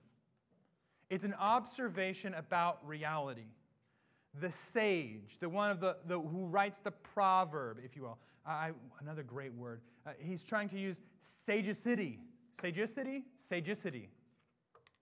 [1.11, 3.47] It's an observation about reality.
[4.41, 8.71] The sage, the one of the, the who writes the proverb, if you will, I,
[9.01, 9.81] another great word.
[10.07, 12.19] Uh, he's trying to use sagacity.
[12.61, 13.25] Sagacity?
[13.37, 14.11] Sagacity.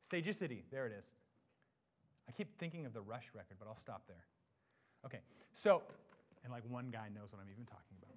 [0.00, 0.64] Sagacity.
[0.70, 1.04] There it is.
[2.28, 4.24] I keep thinking of the Rush record, but I'll stop there.
[5.04, 5.20] Okay,
[5.54, 5.82] so,
[6.44, 8.14] and like one guy knows what I'm even talking about.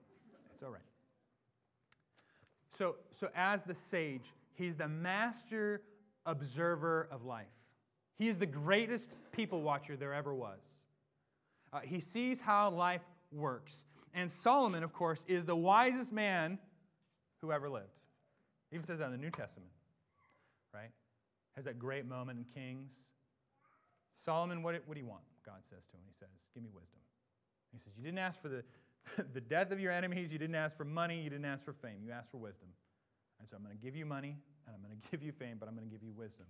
[0.54, 0.82] It's all right.
[2.76, 5.82] So, so as the sage, he's the master
[6.26, 7.48] observer of life.
[8.20, 10.60] He is the greatest people watcher there ever was.
[11.72, 13.02] Uh, he sees how life
[13.32, 13.86] works.
[14.14, 16.60] And Solomon, of course, is the wisest man
[17.42, 17.86] who ever lived.
[18.70, 19.72] He even says that in the New Testament,
[20.74, 20.92] right?
[21.56, 22.94] Has that great moment in Kings.
[24.16, 25.24] Solomon, what, what do you want?
[25.46, 26.02] God says to him.
[26.06, 27.00] He says, Give me wisdom.
[27.72, 28.64] He says, You didn't ask for the,
[29.34, 30.34] the death of your enemies.
[30.34, 31.22] You didn't ask for money.
[31.22, 32.02] You didn't ask for fame.
[32.06, 32.68] You asked for wisdom.
[33.40, 34.36] And so I'm going to give you money
[34.68, 36.48] and I'm going to give you fame, but I'm going to give you wisdom.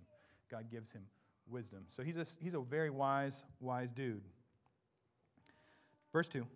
[0.50, 1.02] God gives him
[1.48, 1.84] wisdom.
[1.88, 4.22] So he's a, he's a very wise, wise dude.
[6.12, 6.46] Verse 2.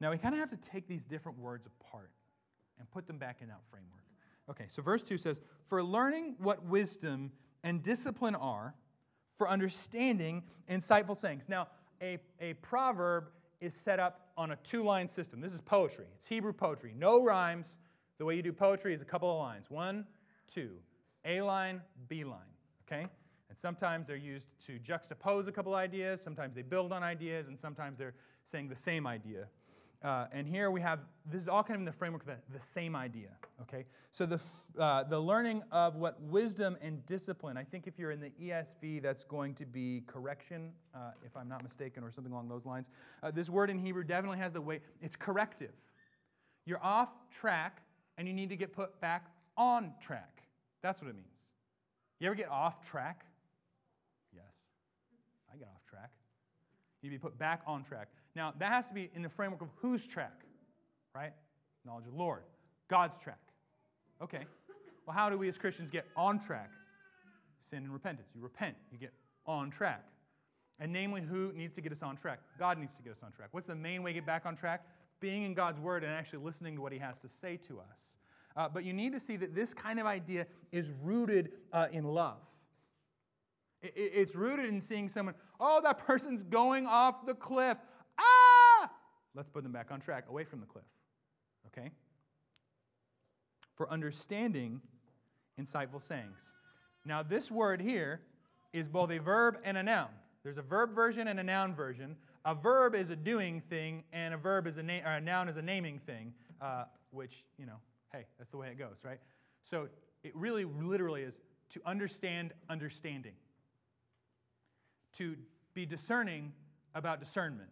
[0.00, 2.10] Now we kind of have to take these different words apart
[2.78, 4.02] and put them back in that framework.
[4.50, 8.74] Okay, so verse 2 says, For learning what wisdom and discipline are,
[9.36, 11.48] for understanding insightful sayings.
[11.48, 11.68] Now,
[12.00, 13.28] a, a proverb
[13.60, 15.40] is set up on a two line system.
[15.40, 16.94] This is poetry, it's Hebrew poetry.
[16.96, 17.78] No rhymes.
[18.18, 20.06] The way you do poetry is a couple of lines one,
[20.46, 20.70] two,
[21.24, 22.38] A line, B line.
[22.86, 23.06] Okay?
[23.52, 27.60] And sometimes they're used to juxtapose a couple ideas, sometimes they build on ideas, and
[27.60, 28.14] sometimes they're
[28.46, 29.46] saying the same idea.
[30.02, 32.36] Uh, and here we have, this is all kind of in the framework of the,
[32.50, 33.28] the same idea,
[33.60, 33.84] okay?
[34.10, 34.40] So the,
[34.78, 39.02] uh, the learning of what wisdom and discipline, I think if you're in the ESV,
[39.02, 42.88] that's going to be correction, uh, if I'm not mistaken, or something along those lines.
[43.22, 45.74] Uh, this word in Hebrew definitely has the way, it's corrective.
[46.64, 47.82] You're off track,
[48.16, 49.26] and you need to get put back
[49.58, 50.42] on track.
[50.80, 51.48] That's what it means.
[52.18, 53.26] You ever get off track?
[54.34, 54.62] Yes,
[55.52, 56.10] I get off track.
[57.02, 58.08] You need to be put back on track.
[58.34, 60.44] Now, that has to be in the framework of whose track,
[61.14, 61.32] right?
[61.84, 62.42] Knowledge of the Lord,
[62.88, 63.40] God's track.
[64.22, 64.44] Okay.
[65.06, 66.70] Well, how do we as Christians get on track?
[67.60, 68.28] Sin and repentance.
[68.34, 69.12] You repent, you get
[69.46, 70.04] on track.
[70.78, 72.40] And namely, who needs to get us on track?
[72.58, 73.48] God needs to get us on track.
[73.52, 74.84] What's the main way to get back on track?
[75.20, 78.16] Being in God's Word and actually listening to what He has to say to us.
[78.56, 82.04] Uh, but you need to see that this kind of idea is rooted uh, in
[82.04, 82.38] love.
[83.82, 87.78] It, it's rooted in seeing someone, oh, that person's going off the cliff.
[88.18, 88.90] Ah!
[89.34, 90.84] Let's put them back on track, away from the cliff.
[91.66, 91.90] Okay?
[93.74, 94.80] For understanding
[95.60, 96.54] insightful sayings.
[97.04, 98.20] Now, this word here
[98.72, 100.08] is both a verb and a noun.
[100.42, 102.16] There's a verb version and a noun version.
[102.44, 105.48] A verb is a doing thing, and a verb is a, na- or a noun
[105.48, 107.76] is a naming thing, uh, which, you know,
[108.12, 109.18] hey, that's the way it goes, right?
[109.62, 109.88] So
[110.24, 111.40] it really literally is
[111.70, 113.34] to understand understanding,
[115.18, 115.36] to
[115.74, 116.52] be discerning
[116.94, 117.70] about discernment.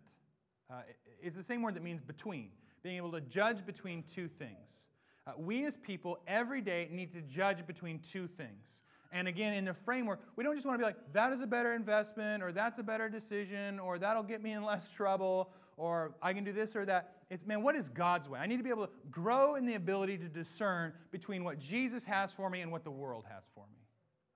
[0.71, 0.83] Uh,
[1.23, 2.49] it's the same word that means between,
[2.83, 4.87] being able to judge between two things.
[5.27, 8.83] Uh, we as people every day need to judge between two things.
[9.13, 11.47] And again, in the framework, we don't just want to be like, that is a
[11.47, 16.15] better investment, or that's a better decision, or that'll get me in less trouble, or
[16.23, 17.17] I can do this or that.
[17.29, 18.39] It's, man, what is God's way?
[18.39, 22.05] I need to be able to grow in the ability to discern between what Jesus
[22.05, 23.80] has for me and what the world has for me.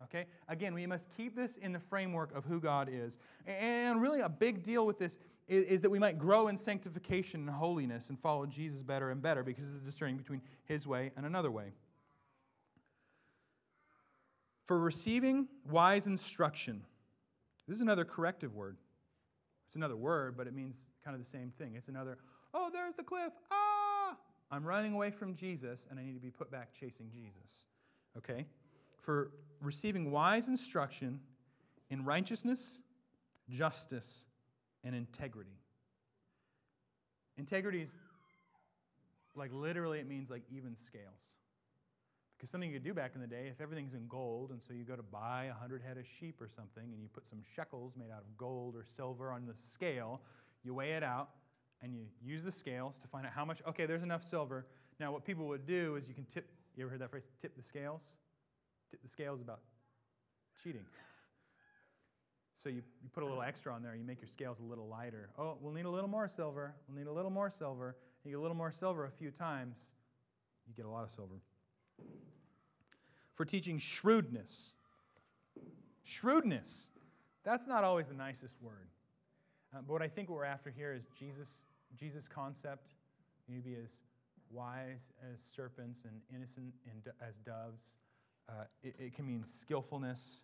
[0.05, 0.27] Okay?
[0.49, 3.19] Again, we must keep this in the framework of who God is.
[3.47, 7.41] And really, a big deal with this is, is that we might grow in sanctification
[7.41, 11.27] and holiness and follow Jesus better and better because it's discerning between his way and
[11.27, 11.73] another way.
[14.65, 16.83] For receiving wise instruction,
[17.69, 18.79] this is another corrective word.
[19.67, 21.75] It's another word, but it means kind of the same thing.
[21.77, 22.19] It's another,
[22.55, 23.33] oh, there's the cliff.
[23.51, 24.17] Ah!
[24.51, 27.67] I'm running away from Jesus and I need to be put back chasing Jesus.
[28.17, 28.47] Okay?
[29.05, 31.21] For receiving wise instruction
[31.91, 32.79] in righteousness,
[33.51, 34.25] justice,
[34.83, 35.59] and integrity.
[37.37, 37.95] Integrity is
[39.35, 41.05] like literally, it means like even scales.
[42.37, 44.73] Because something you could do back in the day, if everything's in gold, and so
[44.73, 47.41] you go to buy a hundred head of sheep or something, and you put some
[47.55, 50.23] shekels made out of gold or silver on the scale,
[50.63, 51.29] you weigh it out,
[51.83, 54.65] and you use the scales to find out how much, okay, there's enough silver.
[54.99, 57.55] Now, what people would do is you can tip, you ever heard that phrase, tip
[57.55, 58.03] the scales?
[59.03, 59.61] The scales about
[60.63, 60.85] cheating.
[62.57, 64.89] So you, you put a little extra on there, you make your scales a little
[64.89, 65.29] lighter.
[65.39, 66.75] Oh, we'll need a little more silver.
[66.89, 67.97] We'll need a little more silver.
[68.25, 69.91] You get a little more silver a few times,
[70.67, 71.43] you get a lot of silver
[73.35, 74.73] for teaching shrewdness.
[76.05, 76.89] Shrewdness.
[77.45, 78.89] That's not always the nicest word.
[79.75, 81.63] Uh, but what I think what we're after here is Jesus,
[81.99, 82.93] Jesus' concept.
[83.49, 83.99] You need to be as
[84.51, 86.75] wise as serpents and innocent
[87.21, 87.97] as doves.
[88.49, 90.41] Uh, it, it can mean skillfulness.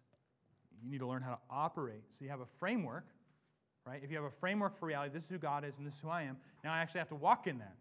[0.82, 2.02] You need to learn how to operate.
[2.18, 3.06] So you have a framework,
[3.86, 4.00] right?
[4.02, 6.00] If you have a framework for reality, this is who God is and this is
[6.00, 6.36] who I am.
[6.64, 7.74] Now I actually have to walk in that.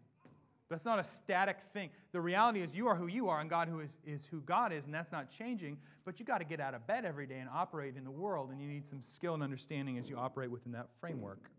[0.70, 1.90] That's not a static thing.
[2.12, 4.72] The reality is you are who you are, and God who is, is who God
[4.72, 5.76] is, and that's not changing.
[6.04, 8.50] But you got to get out of bed every day and operate in the world,
[8.50, 11.50] and you need some skill and understanding as you operate within that framework.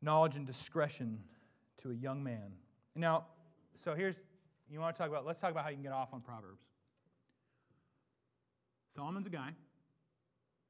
[0.00, 1.18] Knowledge and discretion
[1.82, 2.52] to a young man.
[2.96, 3.26] Now,
[3.74, 4.22] so here's
[4.70, 6.62] you want to talk about, let's talk about how you can get off on Proverbs.
[8.96, 9.50] Solomon's a guy.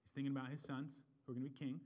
[0.02, 0.92] He's thinking about his sons
[1.26, 1.82] who are going to be kings.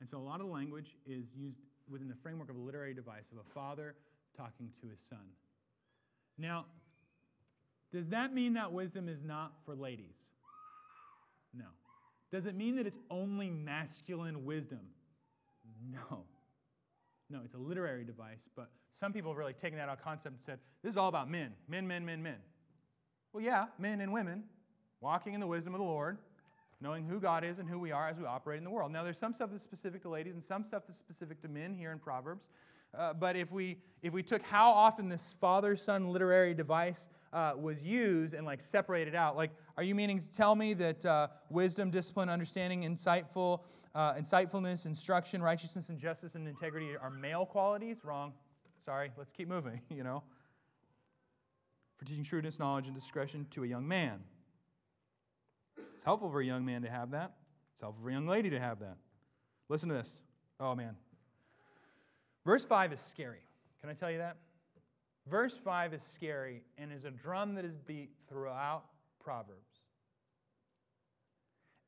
[0.00, 2.94] And so a lot of the language is used within the framework of a literary
[2.94, 3.94] device of a father
[4.36, 5.32] talking to his son.
[6.36, 6.66] Now,
[7.90, 10.16] Does that mean that wisdom is not for ladies?
[11.54, 11.64] No.
[12.30, 14.80] Does it mean that it's only masculine wisdom?
[15.90, 16.24] No.
[17.30, 20.42] No, it's a literary device, but some people have really taken that out concept and
[20.42, 21.52] said, this is all about men.
[21.68, 22.36] Men, men, men, men.
[23.32, 24.44] Well, yeah, men and women
[25.00, 26.16] walking in the wisdom of the Lord,
[26.80, 28.90] knowing who God is and who we are as we operate in the world.
[28.92, 31.74] Now, there's some stuff that's specific to ladies and some stuff that's specific to men
[31.74, 32.48] here in Proverbs.
[32.96, 37.52] Uh, but if we if we took how often this father son literary device uh,
[37.54, 41.28] was used and like separated out, like, are you meaning to tell me that uh,
[41.50, 43.60] wisdom, discipline, understanding, insightful,
[43.94, 48.04] uh, insightfulness, instruction, righteousness, and justice and integrity are male qualities?
[48.04, 48.32] Wrong.
[48.84, 49.10] Sorry.
[49.16, 49.80] Let's keep moving.
[49.90, 50.22] You know,
[51.96, 54.20] for teaching shrewdness, knowledge, and discretion to a young man.
[55.94, 57.34] It's helpful for a young man to have that.
[57.72, 58.96] It's helpful for a young lady to have that.
[59.68, 60.20] Listen to this.
[60.60, 60.94] Oh man,
[62.48, 63.42] Verse 5 is scary.
[63.82, 64.38] Can I tell you that?
[65.28, 68.84] Verse 5 is scary and is a drum that is beat throughout
[69.22, 69.82] Proverbs.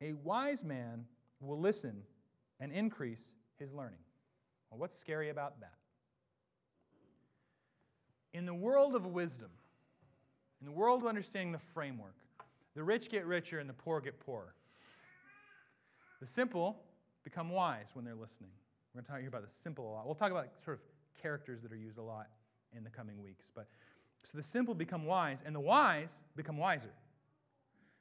[0.02, 1.06] A wise man
[1.46, 2.02] will listen
[2.58, 3.98] and increase his learning.
[4.70, 5.74] Well, what's scary about that?
[8.32, 9.50] In the world of wisdom,
[10.60, 12.14] in the world of understanding the framework,
[12.74, 14.54] the rich get richer and the poor get poorer.
[16.20, 16.82] The simple
[17.24, 18.50] become wise when they're listening.
[18.94, 20.06] We're going to talk about the simple a lot.
[20.06, 22.28] We'll talk about sort of characters that are used a lot
[22.76, 23.50] in the coming weeks.
[23.54, 23.66] But
[24.24, 26.92] so the simple become wise, and the wise become wiser.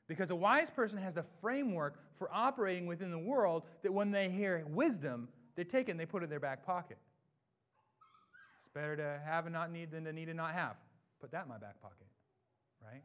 [0.09, 4.27] Because a wise person has the framework for operating within the world that when they
[4.27, 6.97] hear wisdom, they take it and they put it in their back pocket.
[8.59, 10.75] It's better to have and not need than to need and not have.
[11.21, 12.07] Put that in my back pocket,
[12.83, 13.03] right?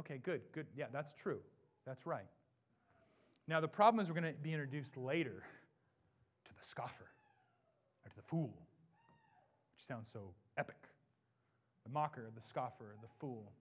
[0.00, 0.66] Okay, good, good.
[0.76, 1.38] Yeah, that's true.
[1.86, 2.26] That's right.
[3.46, 5.44] Now, the problem is we're going to be introduced later
[6.46, 7.06] to the scoffer
[8.04, 8.52] or to the fool,
[9.72, 10.88] which sounds so epic.
[11.84, 13.52] The mocker, the scoffer, the fool.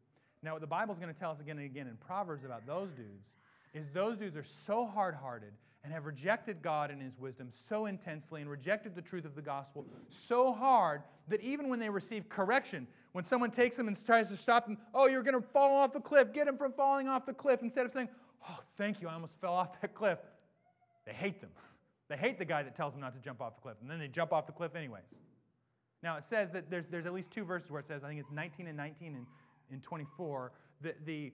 [0.42, 2.66] Now, what the Bible is going to tell us again and again in Proverbs about
[2.66, 3.36] those dudes
[3.74, 5.52] is those dudes are so hard hearted
[5.84, 9.42] and have rejected God and His wisdom so intensely and rejected the truth of the
[9.42, 14.30] gospel so hard that even when they receive correction, when someone takes them and tries
[14.30, 17.08] to stop them, oh, you're going to fall off the cliff, get him from falling
[17.08, 18.10] off the cliff, instead of saying,
[18.50, 20.20] oh, thank you, I almost fell off that cliff,
[21.06, 21.52] they hate them.
[22.10, 24.00] They hate the guy that tells them not to jump off the cliff, and then
[24.00, 25.14] they jump off the cliff anyways.
[26.02, 28.20] Now, it says that there's, there's at least two verses where it says, I think
[28.20, 29.28] it's 19 and 19 and
[29.72, 30.52] in 24,
[30.82, 31.32] that the,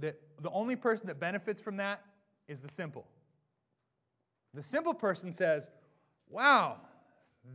[0.00, 2.02] that the only person that benefits from that
[2.48, 3.06] is the simple.
[4.54, 5.70] The simple person says,
[6.28, 6.78] Wow,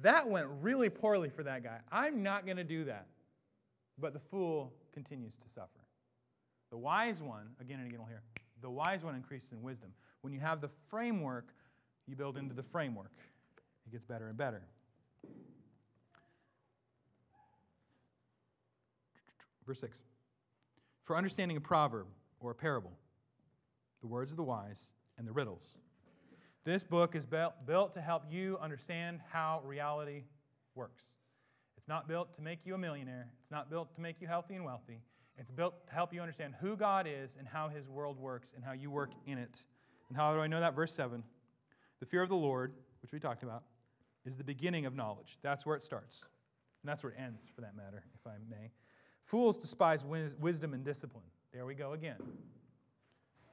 [0.02, 1.80] that went really poorly for that guy.
[1.92, 3.08] I'm not going to do that.
[3.98, 5.70] But the fool continues to suffer.
[6.72, 8.22] The wise one, again and again, we'll hear,
[8.62, 9.92] the wise one increases in wisdom.
[10.22, 11.54] When you have the framework
[12.08, 13.12] you build into the framework.
[13.88, 14.62] It gets better and better.
[19.66, 20.04] Verse 6
[21.04, 22.08] For understanding a proverb
[22.40, 22.92] or a parable,
[24.02, 25.76] the words of the wise, and the riddles.
[26.64, 30.24] This book is built to help you understand how reality
[30.74, 31.04] works.
[31.78, 34.56] It's not built to make you a millionaire, it's not built to make you healthy
[34.56, 35.02] and wealthy.
[35.38, 38.64] It's built to help you understand who God is and how his world works and
[38.64, 39.64] how you work in it.
[40.08, 40.76] And how do I know that?
[40.76, 41.24] Verse 7
[42.00, 43.64] the fear of the Lord, which we talked about,
[44.26, 45.38] is the beginning of knowledge.
[45.42, 46.26] That's where it starts.
[46.84, 48.72] And that's where it ends, for that matter, if I may.
[49.26, 51.26] Fools despise wisdom and discipline.
[51.52, 52.18] There we go again.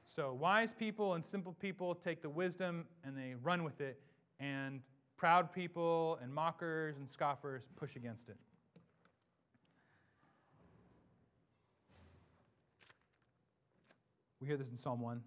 [0.05, 3.99] So, wise people and simple people take the wisdom and they run with it,
[4.39, 4.81] and
[5.17, 8.37] proud people and mockers and scoffers push against it.
[14.39, 15.21] We hear this in Psalm 1.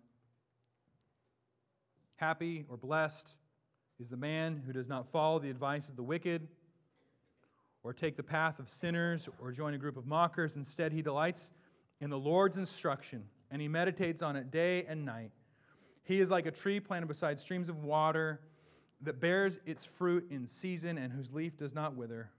[2.15, 3.35] Happy or blessed
[3.99, 6.47] is the man who does not follow the advice of the wicked
[7.87, 10.57] or take the path of sinners or join a group of mockers.
[10.57, 11.53] Instead, he delights
[12.01, 15.31] in the Lord's instruction and he meditates on it day and night.
[16.03, 18.41] He is like a tree planted beside streams of water
[19.03, 22.31] that bears its fruit in season and whose leaf does not wither.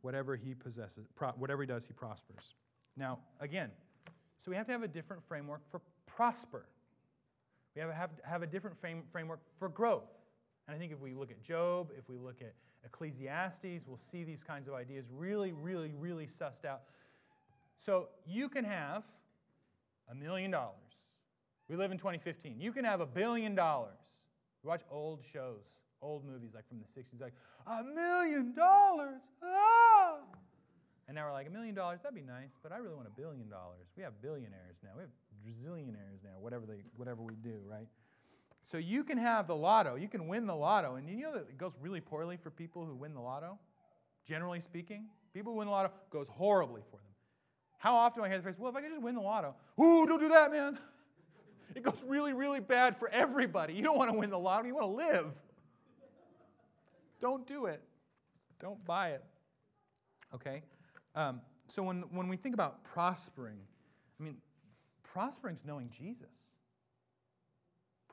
[0.00, 2.54] Whatever he possesses, whatever he does, he prospers.
[2.96, 3.70] Now, again,
[4.40, 6.66] so we have to have a different framework for prosper.
[7.76, 10.10] We have, have, have a different frame, framework for growth.
[10.66, 12.54] And I think if we look at Job, if we look at
[12.84, 16.82] Ecclesiastes, we'll see these kinds of ideas really, really, really sussed out.
[17.78, 19.04] So you can have
[20.10, 20.74] a million dollars.
[21.68, 22.60] We live in 2015.
[22.60, 23.92] You can have a billion dollars.
[24.62, 25.64] We watch old shows,
[26.02, 27.34] old movies like from the 60s, like,
[27.66, 29.22] a million dollars.
[29.42, 30.18] Ah!
[31.06, 33.20] And now we're like, a million dollars, that'd be nice, but I really want a
[33.20, 33.88] billion dollars.
[33.96, 34.90] We have billionaires now.
[34.96, 35.10] We have
[35.46, 37.88] zillionaires now, whatever, they, whatever we do, right?
[38.64, 41.50] So you can have the lotto, you can win the lotto, and you know that
[41.50, 43.58] it goes really poorly for people who win the lotto?
[44.24, 45.04] Generally speaking,
[45.34, 47.12] people who win the lotto goes horribly for them.
[47.76, 49.54] How often do I hear the phrase, well, if I could just win the lotto?
[49.78, 50.78] Ooh, don't do that, man.
[51.74, 53.74] It goes really, really bad for everybody.
[53.74, 55.32] You don't want to win the lotto, you want to live.
[57.18, 57.82] Don't do it.
[58.60, 59.24] Don't buy it.
[60.32, 60.62] Okay?
[61.16, 63.58] Um, so when, when we think about prospering,
[64.20, 64.36] I mean,
[65.02, 66.44] prospering is knowing Jesus.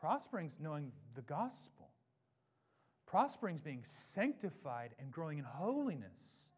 [0.01, 1.89] Prospering is knowing the gospel.
[3.05, 6.49] Prospering is being sanctified and growing in holiness.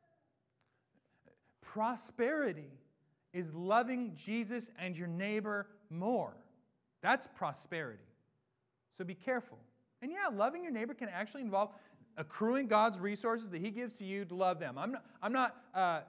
[1.62, 2.72] Prosperity
[3.34, 6.38] is loving Jesus and your neighbor more.
[7.02, 8.04] That's prosperity.
[8.98, 9.58] So be careful.
[10.02, 11.72] And yeah, loving your neighbor can actually involve
[12.16, 14.78] accruing God's resources that He gives to you to love them.
[14.78, 16.02] I'm not, I'm not uh,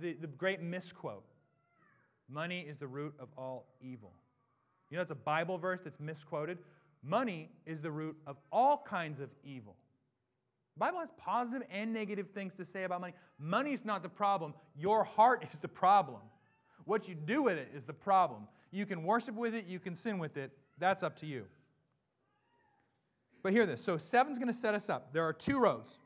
[0.00, 1.24] the, the great misquote.
[2.30, 4.12] Money is the root of all evil.
[4.90, 6.58] You know, that's a Bible verse that's misquoted.
[7.02, 9.76] Money is the root of all kinds of evil.
[10.74, 13.14] The Bible has positive and negative things to say about money.
[13.38, 16.20] Money's not the problem, your heart is the problem.
[16.84, 18.46] What you do with it is the problem.
[18.70, 20.52] You can worship with it, you can sin with it.
[20.78, 21.46] That's up to you.
[23.42, 23.82] But hear this.
[23.82, 25.12] So, seven's going to set us up.
[25.12, 25.98] There are two roads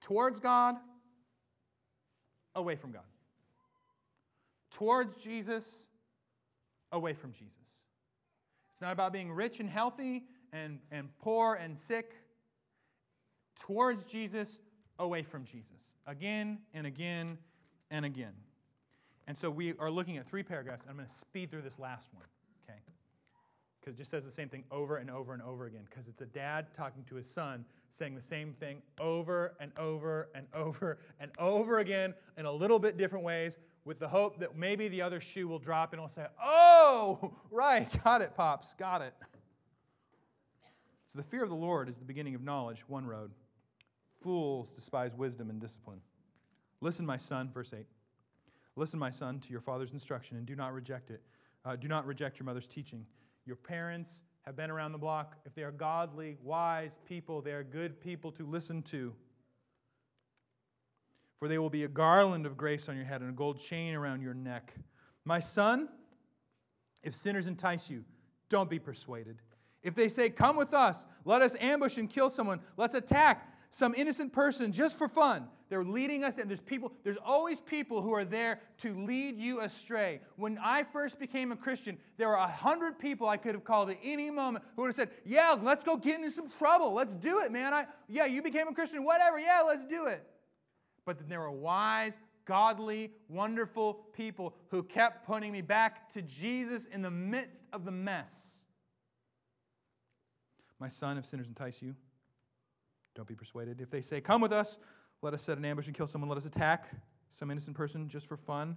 [0.00, 0.76] towards God,
[2.54, 3.04] away from God.
[4.72, 5.84] Towards Jesus,
[6.92, 7.80] away from Jesus.
[8.70, 12.14] It's not about being rich and healthy and, and poor and sick.
[13.58, 14.60] Towards Jesus,
[14.98, 15.94] away from Jesus.
[16.06, 17.38] Again and again
[17.90, 18.32] and again.
[19.26, 20.86] And so we are looking at three paragraphs.
[20.88, 22.24] I'm going to speed through this last one,
[22.64, 22.80] okay?
[23.80, 25.82] Because it just says the same thing over and over and over again.
[25.88, 30.28] Because it's a dad talking to his son saying the same thing over and over
[30.34, 34.56] and over and over again in a little bit different ways with the hope that
[34.56, 39.02] maybe the other shoe will drop and he'll say, Oh, right, got it, Pops, got
[39.02, 39.14] it.
[41.08, 43.32] So the fear of the Lord is the beginning of knowledge, one road.
[44.22, 46.00] Fools despise wisdom and discipline.
[46.80, 47.84] Listen, my son, verse 8.
[48.76, 51.20] Listen, my son, to your father's instruction and do not reject it.
[51.64, 53.04] Uh, do not reject your mother's teaching.
[53.44, 55.36] Your parents have been around the block.
[55.44, 59.14] If they are godly, wise people, they are good people to listen to.
[61.42, 63.96] For they will be a garland of grace on your head and a gold chain
[63.96, 64.74] around your neck.
[65.24, 65.88] My son,
[67.02, 68.04] if sinners entice you,
[68.48, 69.38] don't be persuaded.
[69.82, 73.92] If they say, Come with us, let us ambush and kill someone, let's attack some
[73.96, 75.48] innocent person just for fun.
[75.68, 79.62] They're leading us, and there's people, there's always people who are there to lead you
[79.62, 80.20] astray.
[80.36, 83.90] When I first became a Christian, there were a hundred people I could have called
[83.90, 86.94] at any moment who would have said, Yeah, let's go get into some trouble.
[86.94, 87.74] Let's do it, man.
[87.74, 89.40] I, yeah, you became a Christian, whatever.
[89.40, 90.24] Yeah, let's do it.
[91.04, 96.86] But then there were wise, godly, wonderful people who kept pointing me back to Jesus
[96.86, 98.62] in the midst of the mess.
[100.78, 101.94] My son, if sinners entice you,
[103.14, 103.80] don't be persuaded.
[103.80, 104.78] If they say, Come with us,
[105.20, 106.88] let us set an ambush and kill someone, let us attack
[107.28, 108.76] some innocent person just for fun.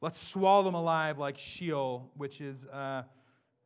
[0.00, 3.02] Let's swallow them alive like Sheol, which is uh,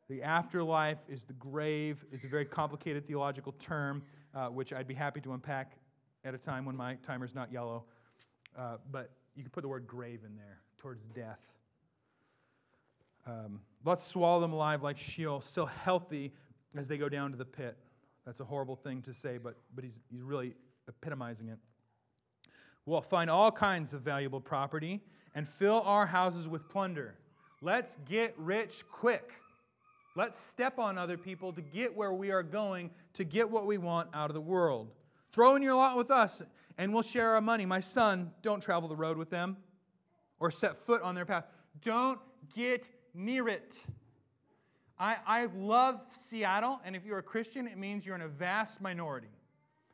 [0.08, 4.02] the afterlife, is the grave, is a very complicated theological term,
[4.34, 5.78] uh, which I'd be happy to unpack
[6.24, 7.84] at a time when my timer's not yellow.
[8.56, 11.40] Uh, but you can put the word grave in there, towards death.
[13.26, 16.32] Um, let's swallow them alive like Sheol, still healthy
[16.76, 17.76] as they go down to the pit.
[18.24, 20.54] That's a horrible thing to say, but, but he's, he's really
[20.88, 21.58] epitomizing it.
[22.86, 25.00] We'll find all kinds of valuable property
[25.34, 27.14] and fill our houses with plunder.
[27.60, 29.32] Let's get rich quick.
[30.16, 33.78] Let's step on other people to get where we are going, to get what we
[33.78, 34.92] want out of the world.
[35.34, 36.42] Throw in your lot with us,
[36.78, 37.66] and we'll share our money.
[37.66, 39.56] My son, don't travel the road with them
[40.38, 41.44] or set foot on their path.
[41.82, 42.20] Don't
[42.54, 43.82] get near it.
[44.96, 48.80] I, I love Seattle, and if you're a Christian, it means you're in a vast
[48.80, 49.26] minority,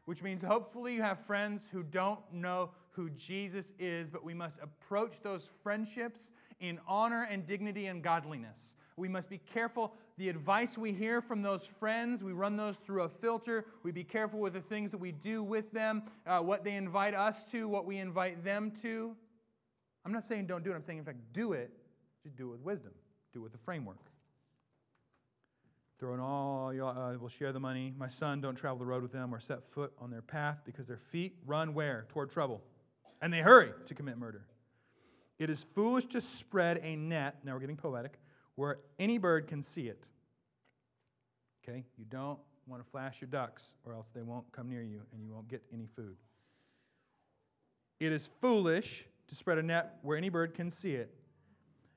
[0.04, 4.58] which means hopefully you have friends who don't know who Jesus is, but we must
[4.60, 8.74] approach those friendships in honor and dignity and godliness.
[8.98, 9.94] We must be careful.
[10.20, 13.64] The advice we hear from those friends, we run those through a filter.
[13.82, 17.14] We be careful with the things that we do with them, uh, what they invite
[17.14, 19.16] us to, what we invite them to.
[20.04, 20.74] I'm not saying don't do it.
[20.74, 21.70] I'm saying, in fact, do it.
[22.22, 22.92] Just do it with wisdom,
[23.32, 23.96] do it with a framework.
[25.98, 27.94] Throw in all, uh, we'll share the money.
[27.96, 30.86] My son, don't travel the road with them or set foot on their path because
[30.86, 32.04] their feet run where?
[32.10, 32.60] Toward trouble.
[33.22, 34.44] And they hurry to commit murder.
[35.38, 38.18] It is foolish to spread a net, now we're getting poetic,
[38.60, 40.04] where any bird can see it.
[41.64, 41.82] Okay?
[41.96, 45.24] You don't want to flash your ducks or else they won't come near you and
[45.24, 46.16] you won't get any food.
[48.00, 51.10] It is foolish to spread a net where any bird can see it.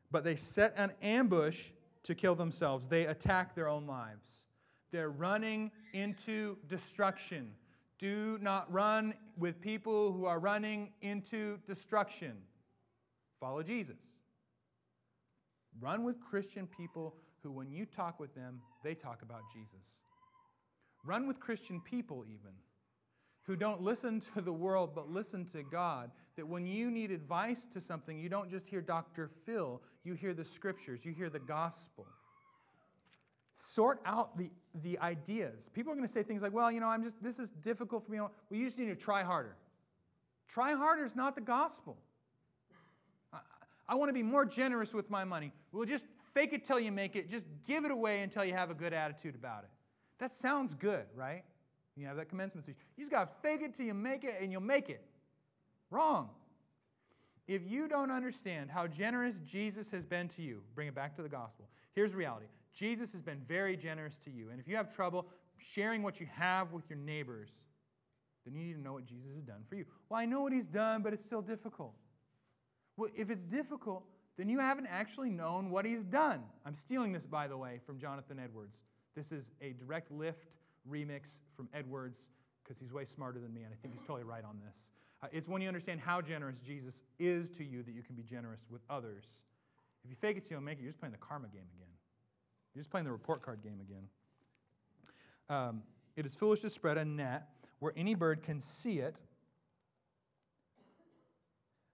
[0.10, 1.72] But they set an ambush
[2.04, 2.88] to kill themselves.
[2.88, 4.48] They attack their own lives.
[4.90, 7.52] They're running into destruction.
[8.00, 12.38] Do not run with people who are running into destruction.
[13.42, 14.13] follow Jesus.
[15.80, 20.00] Run with Christian people who, when you talk with them, they talk about Jesus.
[21.04, 22.54] Run with Christian people, even,
[23.44, 26.12] who don't listen to the world but listen to God.
[26.38, 29.30] That when you need advice to something, you don't just hear Dr.
[29.46, 32.08] Phil, you hear the scriptures, you hear the gospel.
[33.56, 34.50] Sort out the,
[34.82, 35.70] the ideas.
[35.74, 38.04] People are going to say things like, well, you know, I'm just, this is difficult
[38.06, 38.20] for me.
[38.20, 39.56] Well, you just need to try harder.
[40.48, 41.98] Try harder is not the gospel.
[43.88, 45.52] I, want to be more generous with my money.
[45.72, 47.30] Well, just fake it till you make it.
[47.30, 49.70] Just give it away until you have a good attitude about it.
[50.20, 51.44] That sounds good, right?
[51.96, 52.78] You have that commencement speech.
[52.96, 55.04] You just got to fake it till you make it, and you'll make it.
[55.92, 56.30] Wrong.
[57.48, 61.22] If you don't understand how generous Jesus has been to you, bring it back to
[61.22, 61.68] the gospel.
[61.94, 64.50] Here's reality Jesus has been very generous to you.
[64.50, 65.28] And if you have trouble
[65.58, 67.50] sharing what you have with your neighbors,
[68.46, 69.86] then you need to know what Jesus has done for you.
[70.10, 71.94] Well, I know what he's done, but it's still difficult.
[72.98, 74.06] Well, if it's difficult,
[74.38, 76.44] then you haven't actually known what he's done.
[76.66, 78.80] I'm stealing this, by the way, from Jonathan Edwards.
[79.16, 80.56] This is a direct lift
[80.90, 82.30] remix from Edwards
[82.64, 84.92] because he's way smarter than me, and I think he's totally right on this.
[85.22, 88.24] Uh, it's when you understand how generous Jesus is to you that you can be
[88.24, 89.44] generous with others.
[90.04, 91.94] If you fake it till you make it, you're just playing the karma game again.
[92.74, 94.08] You're just playing the report card game again.
[95.50, 95.84] Um,
[96.16, 99.20] it is foolish to spread a net where any bird can see it,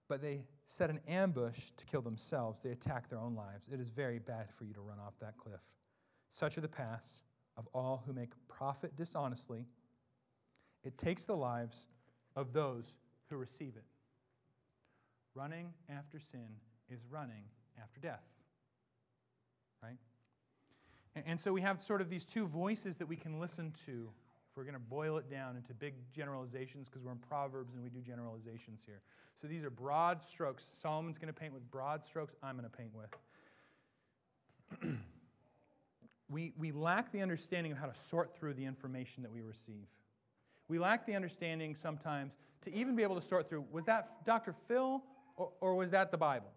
[0.08, 2.60] but they set an ambush to kill themselves.
[2.60, 3.68] They attack their own lives.
[3.72, 5.60] It is very bad for you to run off that cliff.
[6.28, 7.22] Such are the paths
[7.56, 9.66] of all who make profit dishonestly.
[10.84, 11.88] It takes the lives
[12.36, 12.98] of those
[13.28, 13.82] who receive it.
[15.34, 16.46] Running after sin
[16.88, 17.42] is running
[17.82, 18.36] after death.
[19.82, 19.98] Right?
[21.26, 24.08] And so we have sort of these two voices that we can listen to
[24.60, 27.88] we're going to boil it down into big generalizations, because we're in Proverbs and we
[27.88, 29.00] do generalizations here.
[29.34, 30.66] So these are broad strokes.
[30.70, 33.08] Solomon's going to paint with broad strokes, I'm going to paint with.
[36.28, 39.86] we, we lack the understanding of how to sort through the information that we receive.
[40.68, 44.52] We lack the understanding sometimes to even be able to sort through was that Dr.
[44.52, 45.02] Phil
[45.36, 46.50] or, or was that the Bible?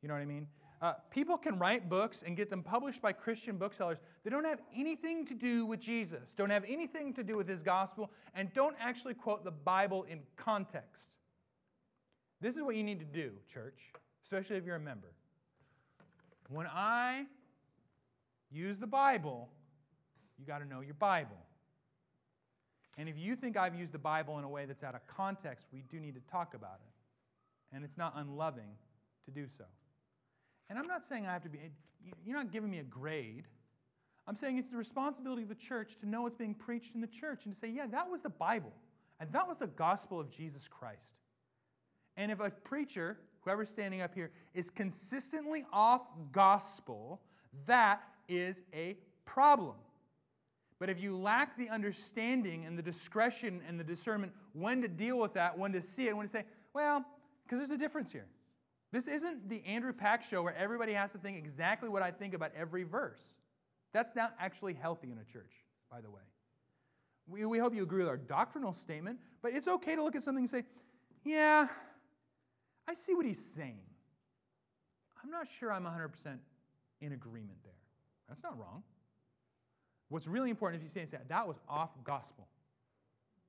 [0.00, 0.46] You know what I mean?
[0.84, 4.60] Uh, people can write books and get them published by Christian booksellers that don't have
[4.76, 8.76] anything to do with Jesus, don't have anything to do with his gospel, and don't
[8.78, 11.16] actually quote the Bible in context.
[12.42, 15.14] This is what you need to do, church, especially if you're a member.
[16.50, 17.24] When I
[18.50, 19.48] use the Bible,
[20.38, 21.38] you got to know your Bible.
[22.98, 25.66] And if you think I've used the Bible in a way that's out of context,
[25.72, 27.74] we do need to talk about it.
[27.74, 28.76] And it's not unloving
[29.24, 29.64] to do so.
[30.68, 31.58] And I'm not saying I have to be,
[32.24, 33.44] you're not giving me a grade.
[34.26, 37.06] I'm saying it's the responsibility of the church to know what's being preached in the
[37.06, 38.72] church and to say, yeah, that was the Bible.
[39.20, 41.14] And that was the gospel of Jesus Christ.
[42.16, 46.02] And if a preacher, whoever's standing up here, is consistently off
[46.32, 47.20] gospel,
[47.66, 48.96] that is a
[49.26, 49.76] problem.
[50.78, 55.18] But if you lack the understanding and the discretion and the discernment when to deal
[55.18, 57.04] with that, when to see it, when to say, well,
[57.44, 58.26] because there's a difference here.
[58.94, 62.32] This isn't the Andrew Pack show where everybody has to think exactly what I think
[62.32, 63.38] about every verse.
[63.92, 65.50] That's not actually healthy in a church,
[65.90, 66.22] by the way.
[67.26, 70.22] We, we hope you agree with our doctrinal statement, but it's okay to look at
[70.22, 70.62] something and say,
[71.24, 71.66] yeah,
[72.86, 73.80] I see what he's saying.
[75.20, 76.38] I'm not sure I'm 100%
[77.00, 77.72] in agreement there.
[78.28, 78.84] That's not wrong.
[80.08, 82.46] What's really important if you say that, that was off gospel.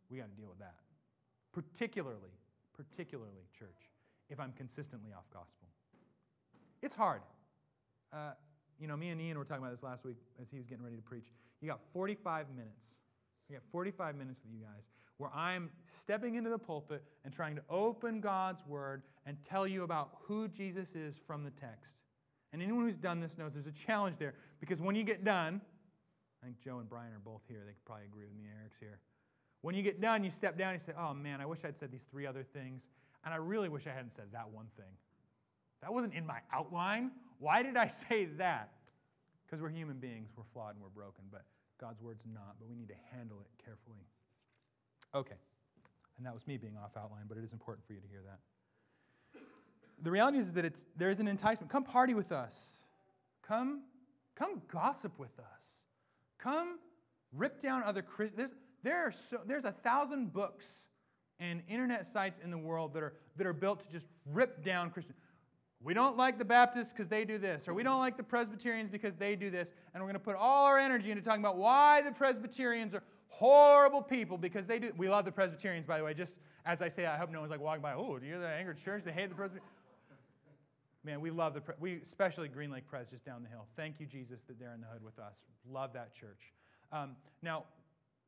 [0.10, 0.78] We got to deal with that.
[1.54, 2.34] Particularly,
[2.74, 3.92] particularly, church
[4.30, 5.68] if I'm consistently off gospel.
[6.82, 7.22] It's hard.
[8.14, 8.32] Uh,
[8.80, 10.84] you know, me and Ian were talking about this last week as he was getting
[10.84, 11.32] ready to preach.
[11.62, 13.00] You got 45 minutes.
[13.50, 14.84] You got 45 minutes with you guys
[15.18, 19.84] where I'm stepping into the pulpit and trying to open God's word and tell you
[19.84, 22.04] about who Jesus is from the text.
[22.52, 25.62] And anyone who's done this knows there's a challenge there because when you get done,
[26.42, 27.64] I think Joe and Brian are both here.
[27.66, 28.44] They could probably agree with me.
[28.60, 29.00] Eric's here.
[29.62, 31.78] When you get done, you step down and you say, Oh man, I wish I'd
[31.78, 32.90] said these three other things.
[33.26, 34.94] And I really wish I hadn't said that one thing.
[35.82, 37.12] That wasn't in my outline.
[37.40, 38.72] Why did I say that?
[39.46, 41.44] Because we're human beings, we're flawed and we're broken, but
[41.80, 44.08] God's word's not, but we need to handle it carefully.
[45.14, 45.36] Okay.
[46.18, 48.22] And that was me being off outline, but it is important for you to hear
[48.26, 48.40] that.
[50.02, 51.72] The reality is that it's, there is an enticement.
[51.72, 52.80] Come party with us.
[53.42, 53.84] Come,
[54.36, 55.84] come gossip with us.
[56.38, 56.80] Come
[57.34, 58.54] rip down other Christians.
[58.84, 60.88] There so, there's a thousand books
[61.40, 64.90] and internet sites in the world that are, that are built to just rip down
[64.90, 65.18] Christians.
[65.82, 68.90] We don't like the Baptists because they do this, or we don't like the Presbyterians
[68.90, 71.58] because they do this, and we're going to put all our energy into talking about
[71.58, 74.92] why the Presbyterians are horrible people because they do.
[74.98, 76.14] We love the Presbyterians, by the way.
[76.14, 77.94] Just as I say, I hope no one's like walking by.
[77.94, 79.04] Oh, do you the angered church?
[79.04, 79.72] They hate the Presbyterians.
[81.04, 83.68] Man, we love the, we especially Green Lake Pres just down the hill.
[83.76, 85.42] Thank you, Jesus, that they're in the hood with us.
[85.70, 86.52] Love that church.
[86.92, 87.66] Um, now,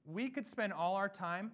[0.06, 1.52] we could spend all our time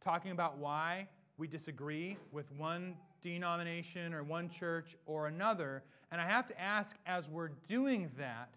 [0.00, 5.82] talking about why we disagree with one denomination or one church or another.
[6.12, 8.54] And I have to ask, as we're doing that,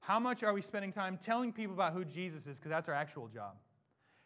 [0.00, 2.58] how much are we spending time telling people about who Jesus is?
[2.58, 3.56] Because that's our actual job.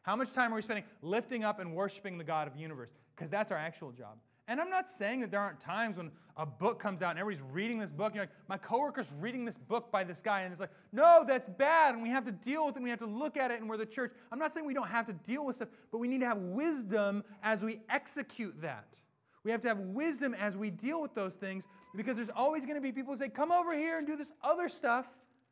[0.02, 2.90] How much time are we spending lifting up and worshiping the God of the universe?
[3.14, 4.18] Because that's our actual job.
[4.50, 7.48] And I'm not saying that there aren't times when a book comes out and everybody's
[7.52, 8.08] reading this book.
[8.08, 11.24] And you're like, my coworker's reading this book by this guy, and it's like, no,
[11.24, 13.52] that's bad, and we have to deal with it, and we have to look at
[13.52, 14.12] it, and we're the church.
[14.32, 16.38] I'm not saying we don't have to deal with stuff, but we need to have
[16.38, 18.98] wisdom as we execute that.
[19.44, 22.74] We have to have wisdom as we deal with those things because there's always going
[22.74, 25.06] to be people who say, come over here and do this other stuff.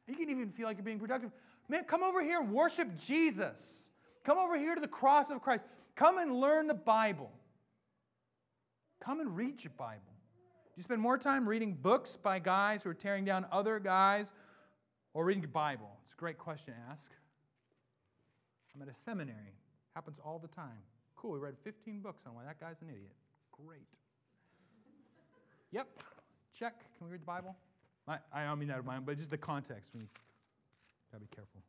[0.08, 1.30] You can even feel like you're being productive.
[1.68, 3.90] Man, come over here and worship Jesus.
[4.24, 5.64] Come over here to the cross of Christ.
[5.94, 7.30] Come and learn the Bible.
[9.00, 10.02] Come and read your Bible.
[10.06, 14.32] Do you spend more time reading books by guys who are tearing down other guys
[15.14, 15.90] or reading your Bible?
[16.04, 17.10] It's a great question to ask.
[18.74, 19.56] I'm at a seminary.
[19.94, 20.78] Happens all the time.
[21.16, 23.12] Cool, we read 15 books on why that guy's an idiot.
[23.50, 23.88] Great.
[25.72, 25.88] Yep,
[26.56, 26.78] check.
[26.96, 27.56] Can we read the Bible?
[28.06, 29.92] I, I don't mean that in mind, but just the context.
[29.94, 30.00] We
[31.10, 31.60] gotta be careful.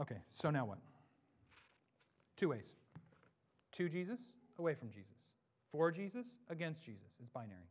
[0.00, 0.78] Okay, so now what?
[2.36, 2.74] Two ways.
[3.72, 4.20] To Jesus,
[4.58, 5.16] away from Jesus.
[5.72, 7.08] For Jesus, against Jesus.
[7.20, 7.68] It's binary.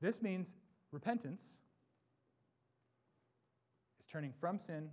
[0.00, 0.54] This means
[0.92, 1.54] repentance
[4.00, 4.88] is turning from sin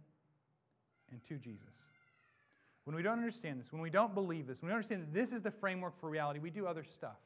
[1.11, 1.85] and to Jesus.
[2.83, 5.31] When we don't understand this, when we don't believe this, when we understand that this
[5.31, 7.19] is the framework for reality, we do other stuff.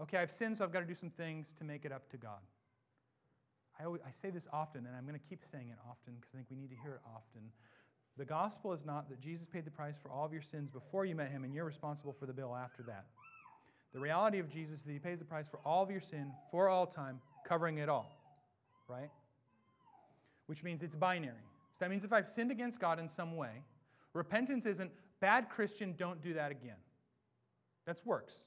[0.00, 2.16] Okay, I've sinned, so I've got to do some things to make it up to
[2.16, 2.40] God.
[3.78, 6.34] I, always, I say this often, and I'm going to keep saying it often because
[6.34, 7.42] I think we need to hear it often.
[8.16, 11.04] The gospel is not that Jesus paid the price for all of your sins before
[11.04, 13.06] you met him, and you're responsible for the bill after that.
[13.92, 16.32] The reality of Jesus is that he pays the price for all of your sin
[16.50, 18.16] for all time, covering it all,
[18.88, 19.10] right?
[20.46, 21.34] Which means it's binary.
[21.74, 23.62] So that means if I've sinned against God in some way,
[24.12, 24.90] repentance isn't
[25.20, 26.76] bad Christian, don't do that again.
[27.86, 28.46] That's works.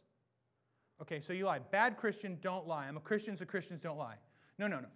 [1.01, 1.59] Okay, so you lie.
[1.59, 2.87] Bad Christian, don't lie.
[2.87, 4.15] I'm a Christian, so Christians don't lie.
[4.57, 4.87] No, no, no.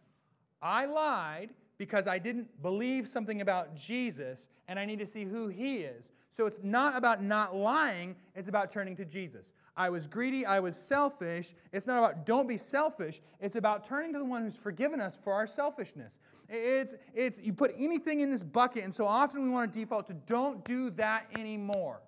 [0.62, 1.50] I lied
[1.82, 6.12] because I didn't believe something about Jesus and I need to see who he is.
[6.30, 9.52] So it's not about not lying, it's about turning to Jesus.
[9.76, 11.56] I was greedy, I was selfish.
[11.74, 15.18] It's not about don't be selfish, it's about turning to the one who's forgiven us
[15.18, 16.20] for our selfishness.
[16.48, 20.06] It's, it's you put anything in this bucket, and so often we want to default
[20.06, 22.04] to don't do that anymore.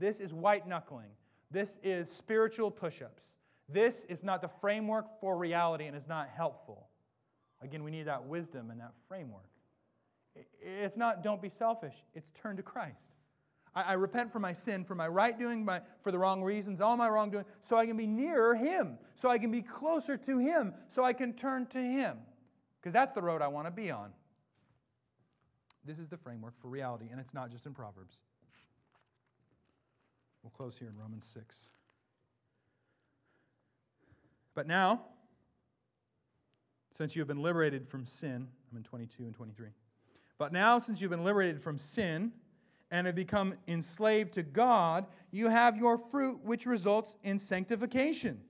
[0.00, 1.12] This is white knuckling.
[1.52, 3.36] This is spiritual push ups.
[3.68, 6.88] This is not the framework for reality and is not helpful.
[7.62, 9.48] Again, we need that wisdom and that framework.
[10.60, 13.16] It's not don't be selfish, it's turn to Christ.
[13.74, 16.80] I, I repent for my sin, for my right doing, my, for the wrong reasons,
[16.80, 20.38] all my wrongdoing, so I can be nearer Him, so I can be closer to
[20.38, 22.18] Him, so I can turn to Him.
[22.80, 24.10] Because that's the road I want to be on.
[25.84, 28.22] This is the framework for reality, and it's not just in Proverbs.
[30.42, 31.68] We'll close here in Romans 6.
[34.54, 35.02] But now,
[36.96, 39.68] since you have been liberated from sin, I'm in 22 and 23.
[40.38, 42.32] But now, since you've been liberated from sin
[42.90, 48.40] and have become enslaved to God, you have your fruit, which results in sanctification.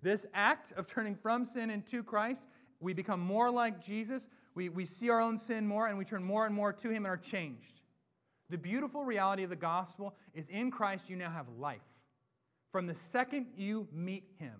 [0.00, 2.48] This act of turning from sin into Christ,
[2.80, 4.28] we become more like Jesus.
[4.54, 7.04] We, we see our own sin more and we turn more and more to Him
[7.04, 7.82] and are changed.
[8.48, 11.80] The beautiful reality of the gospel is in Christ, you now have life.
[12.72, 14.54] From the second you meet Him,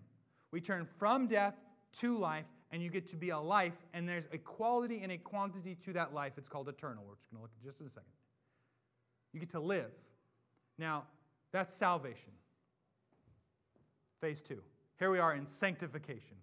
[0.50, 1.54] we turn from death
[2.00, 5.16] to life and you get to be a life, and there's a quality and a
[5.16, 6.32] quantity to that life.
[6.36, 7.04] It's called eternal.
[7.06, 8.10] We're just going to look at just in a second.
[9.32, 9.92] You get to live.
[10.76, 11.04] Now,
[11.52, 12.32] that's salvation.
[14.20, 14.60] Phase two.
[14.98, 16.36] Here we are in sanctification.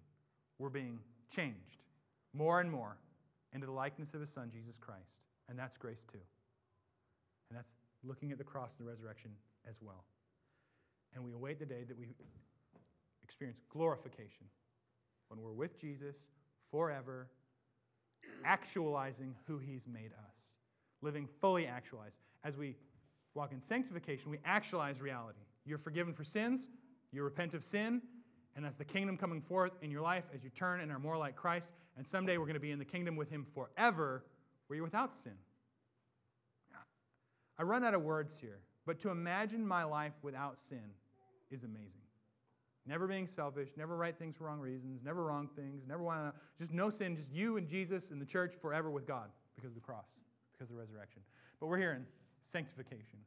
[0.58, 1.82] We're being changed
[2.32, 2.96] more and more
[3.52, 5.20] into the likeness of His Son, Jesus Christ.
[5.50, 6.24] And that's grace too.
[7.50, 9.32] And that's looking at the cross and the resurrection
[9.68, 10.06] as well.
[11.14, 12.06] And we await the day that we
[13.22, 14.46] experience glorification
[15.32, 16.28] when we're with Jesus
[16.70, 17.28] forever,
[18.44, 20.38] actualizing who he's made us,
[21.00, 22.18] living fully actualized.
[22.44, 22.76] As we
[23.34, 25.40] walk in sanctification, we actualize reality.
[25.64, 26.68] You're forgiven for sins,
[27.12, 28.02] you repent of sin,
[28.54, 31.16] and that's the kingdom coming forth in your life as you turn and are more
[31.16, 31.72] like Christ.
[31.96, 34.24] And someday we're going to be in the kingdom with him forever,
[34.66, 35.32] where you're without sin.
[37.58, 40.82] I run out of words here, but to imagine my life without sin
[41.50, 42.02] is amazing.
[42.84, 46.40] Never being selfish, never right things for wrong reasons, never wrong things, never want to,
[46.58, 49.74] just no sin, just you and Jesus and the church forever with God because of
[49.76, 50.16] the cross,
[50.52, 51.22] because of the resurrection.
[51.60, 52.04] But we're here in
[52.42, 53.20] sanctification,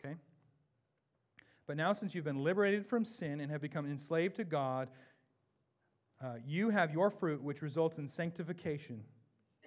[0.00, 0.14] okay?
[1.66, 4.88] But now, since you've been liberated from sin and have become enslaved to God,
[6.22, 9.04] uh, you have your fruit, which results in sanctification,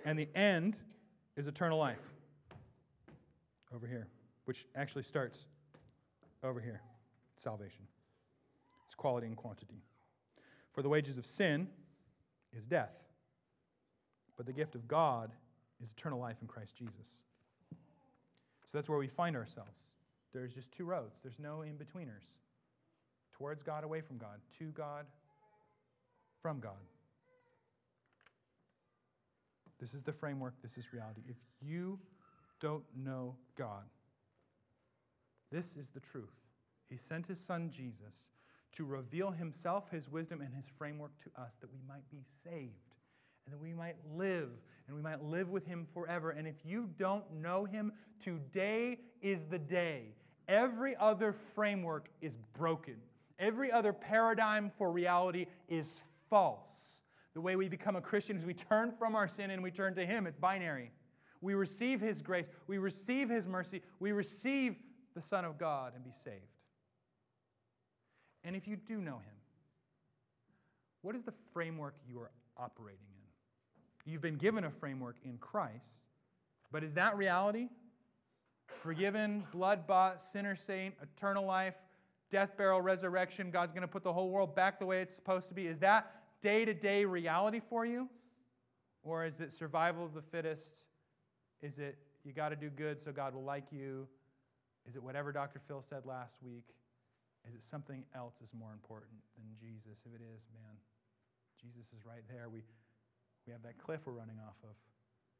[0.03, 0.77] and the end
[1.37, 2.13] is eternal life.
[3.73, 4.07] Over here,
[4.45, 5.45] which actually starts
[6.43, 6.81] over here
[7.35, 7.85] salvation.
[8.91, 9.85] It's quality and quantity.
[10.73, 11.69] For the wages of sin
[12.51, 12.91] is death,
[14.35, 15.31] but the gift of God
[15.81, 17.21] is eternal life in Christ Jesus.
[17.71, 19.77] So that's where we find ourselves.
[20.33, 22.35] There's just two roads, there's no in betweeners.
[23.31, 25.05] Towards God, away from God, to God,
[26.41, 26.73] from God.
[29.79, 31.21] This is the framework, this is reality.
[31.29, 31.97] If you
[32.59, 33.85] don't know God,
[35.49, 36.35] this is the truth.
[36.89, 38.27] He sent his son Jesus
[38.73, 42.95] to reveal himself, his wisdom, and his framework to us that we might be saved
[43.45, 44.49] and that we might live
[44.87, 46.31] and we might live with him forever.
[46.31, 50.15] And if you don't know him, today is the day.
[50.47, 52.95] Every other framework is broken,
[53.39, 57.01] every other paradigm for reality is false.
[57.33, 59.95] The way we become a Christian is we turn from our sin and we turn
[59.95, 60.27] to him.
[60.27, 60.91] It's binary.
[61.39, 64.75] We receive his grace, we receive his mercy, we receive
[65.15, 66.35] the Son of God and be saved.
[68.43, 69.35] And if you do know him,
[71.01, 74.11] what is the framework you are operating in?
[74.11, 76.07] You've been given a framework in Christ,
[76.71, 77.69] but is that reality?
[78.81, 81.77] Forgiven, blood bought, sinner saint, eternal life,
[82.31, 85.49] death, burial, resurrection, God's going to put the whole world back the way it's supposed
[85.49, 85.67] to be.
[85.67, 86.11] Is that
[86.41, 88.09] day to day reality for you?
[89.03, 90.85] Or is it survival of the fittest?
[91.61, 94.07] Is it you got to do good so God will like you?
[94.87, 95.59] Is it whatever Dr.
[95.59, 96.65] Phil said last week?
[97.47, 100.05] Is it something else is more important than Jesus?
[100.05, 100.77] If it is, man,
[101.59, 102.49] Jesus is right there.
[102.49, 102.61] We,
[103.45, 104.75] we have that cliff we're running off of,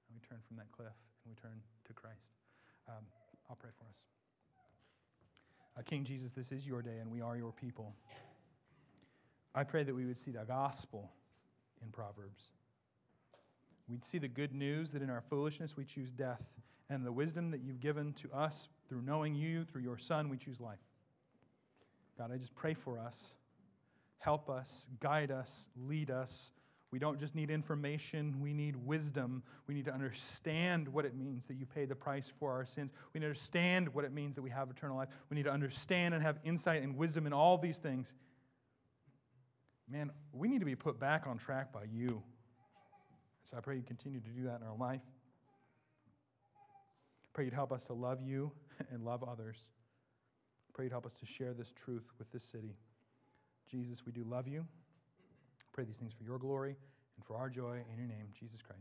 [0.10, 0.93] and we turn from that cliff
[1.24, 2.34] and we turn to Christ.
[2.88, 3.06] Um,
[3.49, 4.06] I'll pray for us.
[5.78, 7.95] Uh, King Jesus, this is your day, and we are your people.
[9.54, 11.12] I pray that we would see the gospel
[11.82, 12.52] in Proverbs.
[13.88, 16.54] We'd see the good news that in our foolishness we choose death,
[16.89, 20.38] and the wisdom that you've given to us through knowing you, through your Son, we
[20.38, 20.80] choose life.
[22.18, 23.34] God, I just pray for us.
[24.20, 26.51] Help us, guide us, lead us.
[26.91, 29.43] We don't just need information, we need wisdom.
[29.66, 32.91] We need to understand what it means that you pay the price for our sins.
[33.14, 35.07] We need to understand what it means that we have eternal life.
[35.30, 38.14] We need to understand and have insight and wisdom in all these things.
[39.89, 42.22] Man, we need to be put back on track by you.
[43.49, 45.03] So I pray you continue to do that in our life.
[47.34, 48.51] Pray you'd help us to love you
[48.91, 49.70] and love others.
[50.74, 52.76] Pray you'd help us to share this truth with this city.
[53.69, 54.65] Jesus, we do love you.
[55.74, 56.76] Pray these things for your glory
[57.17, 58.80] and for our joy in your name, Jesus Christ.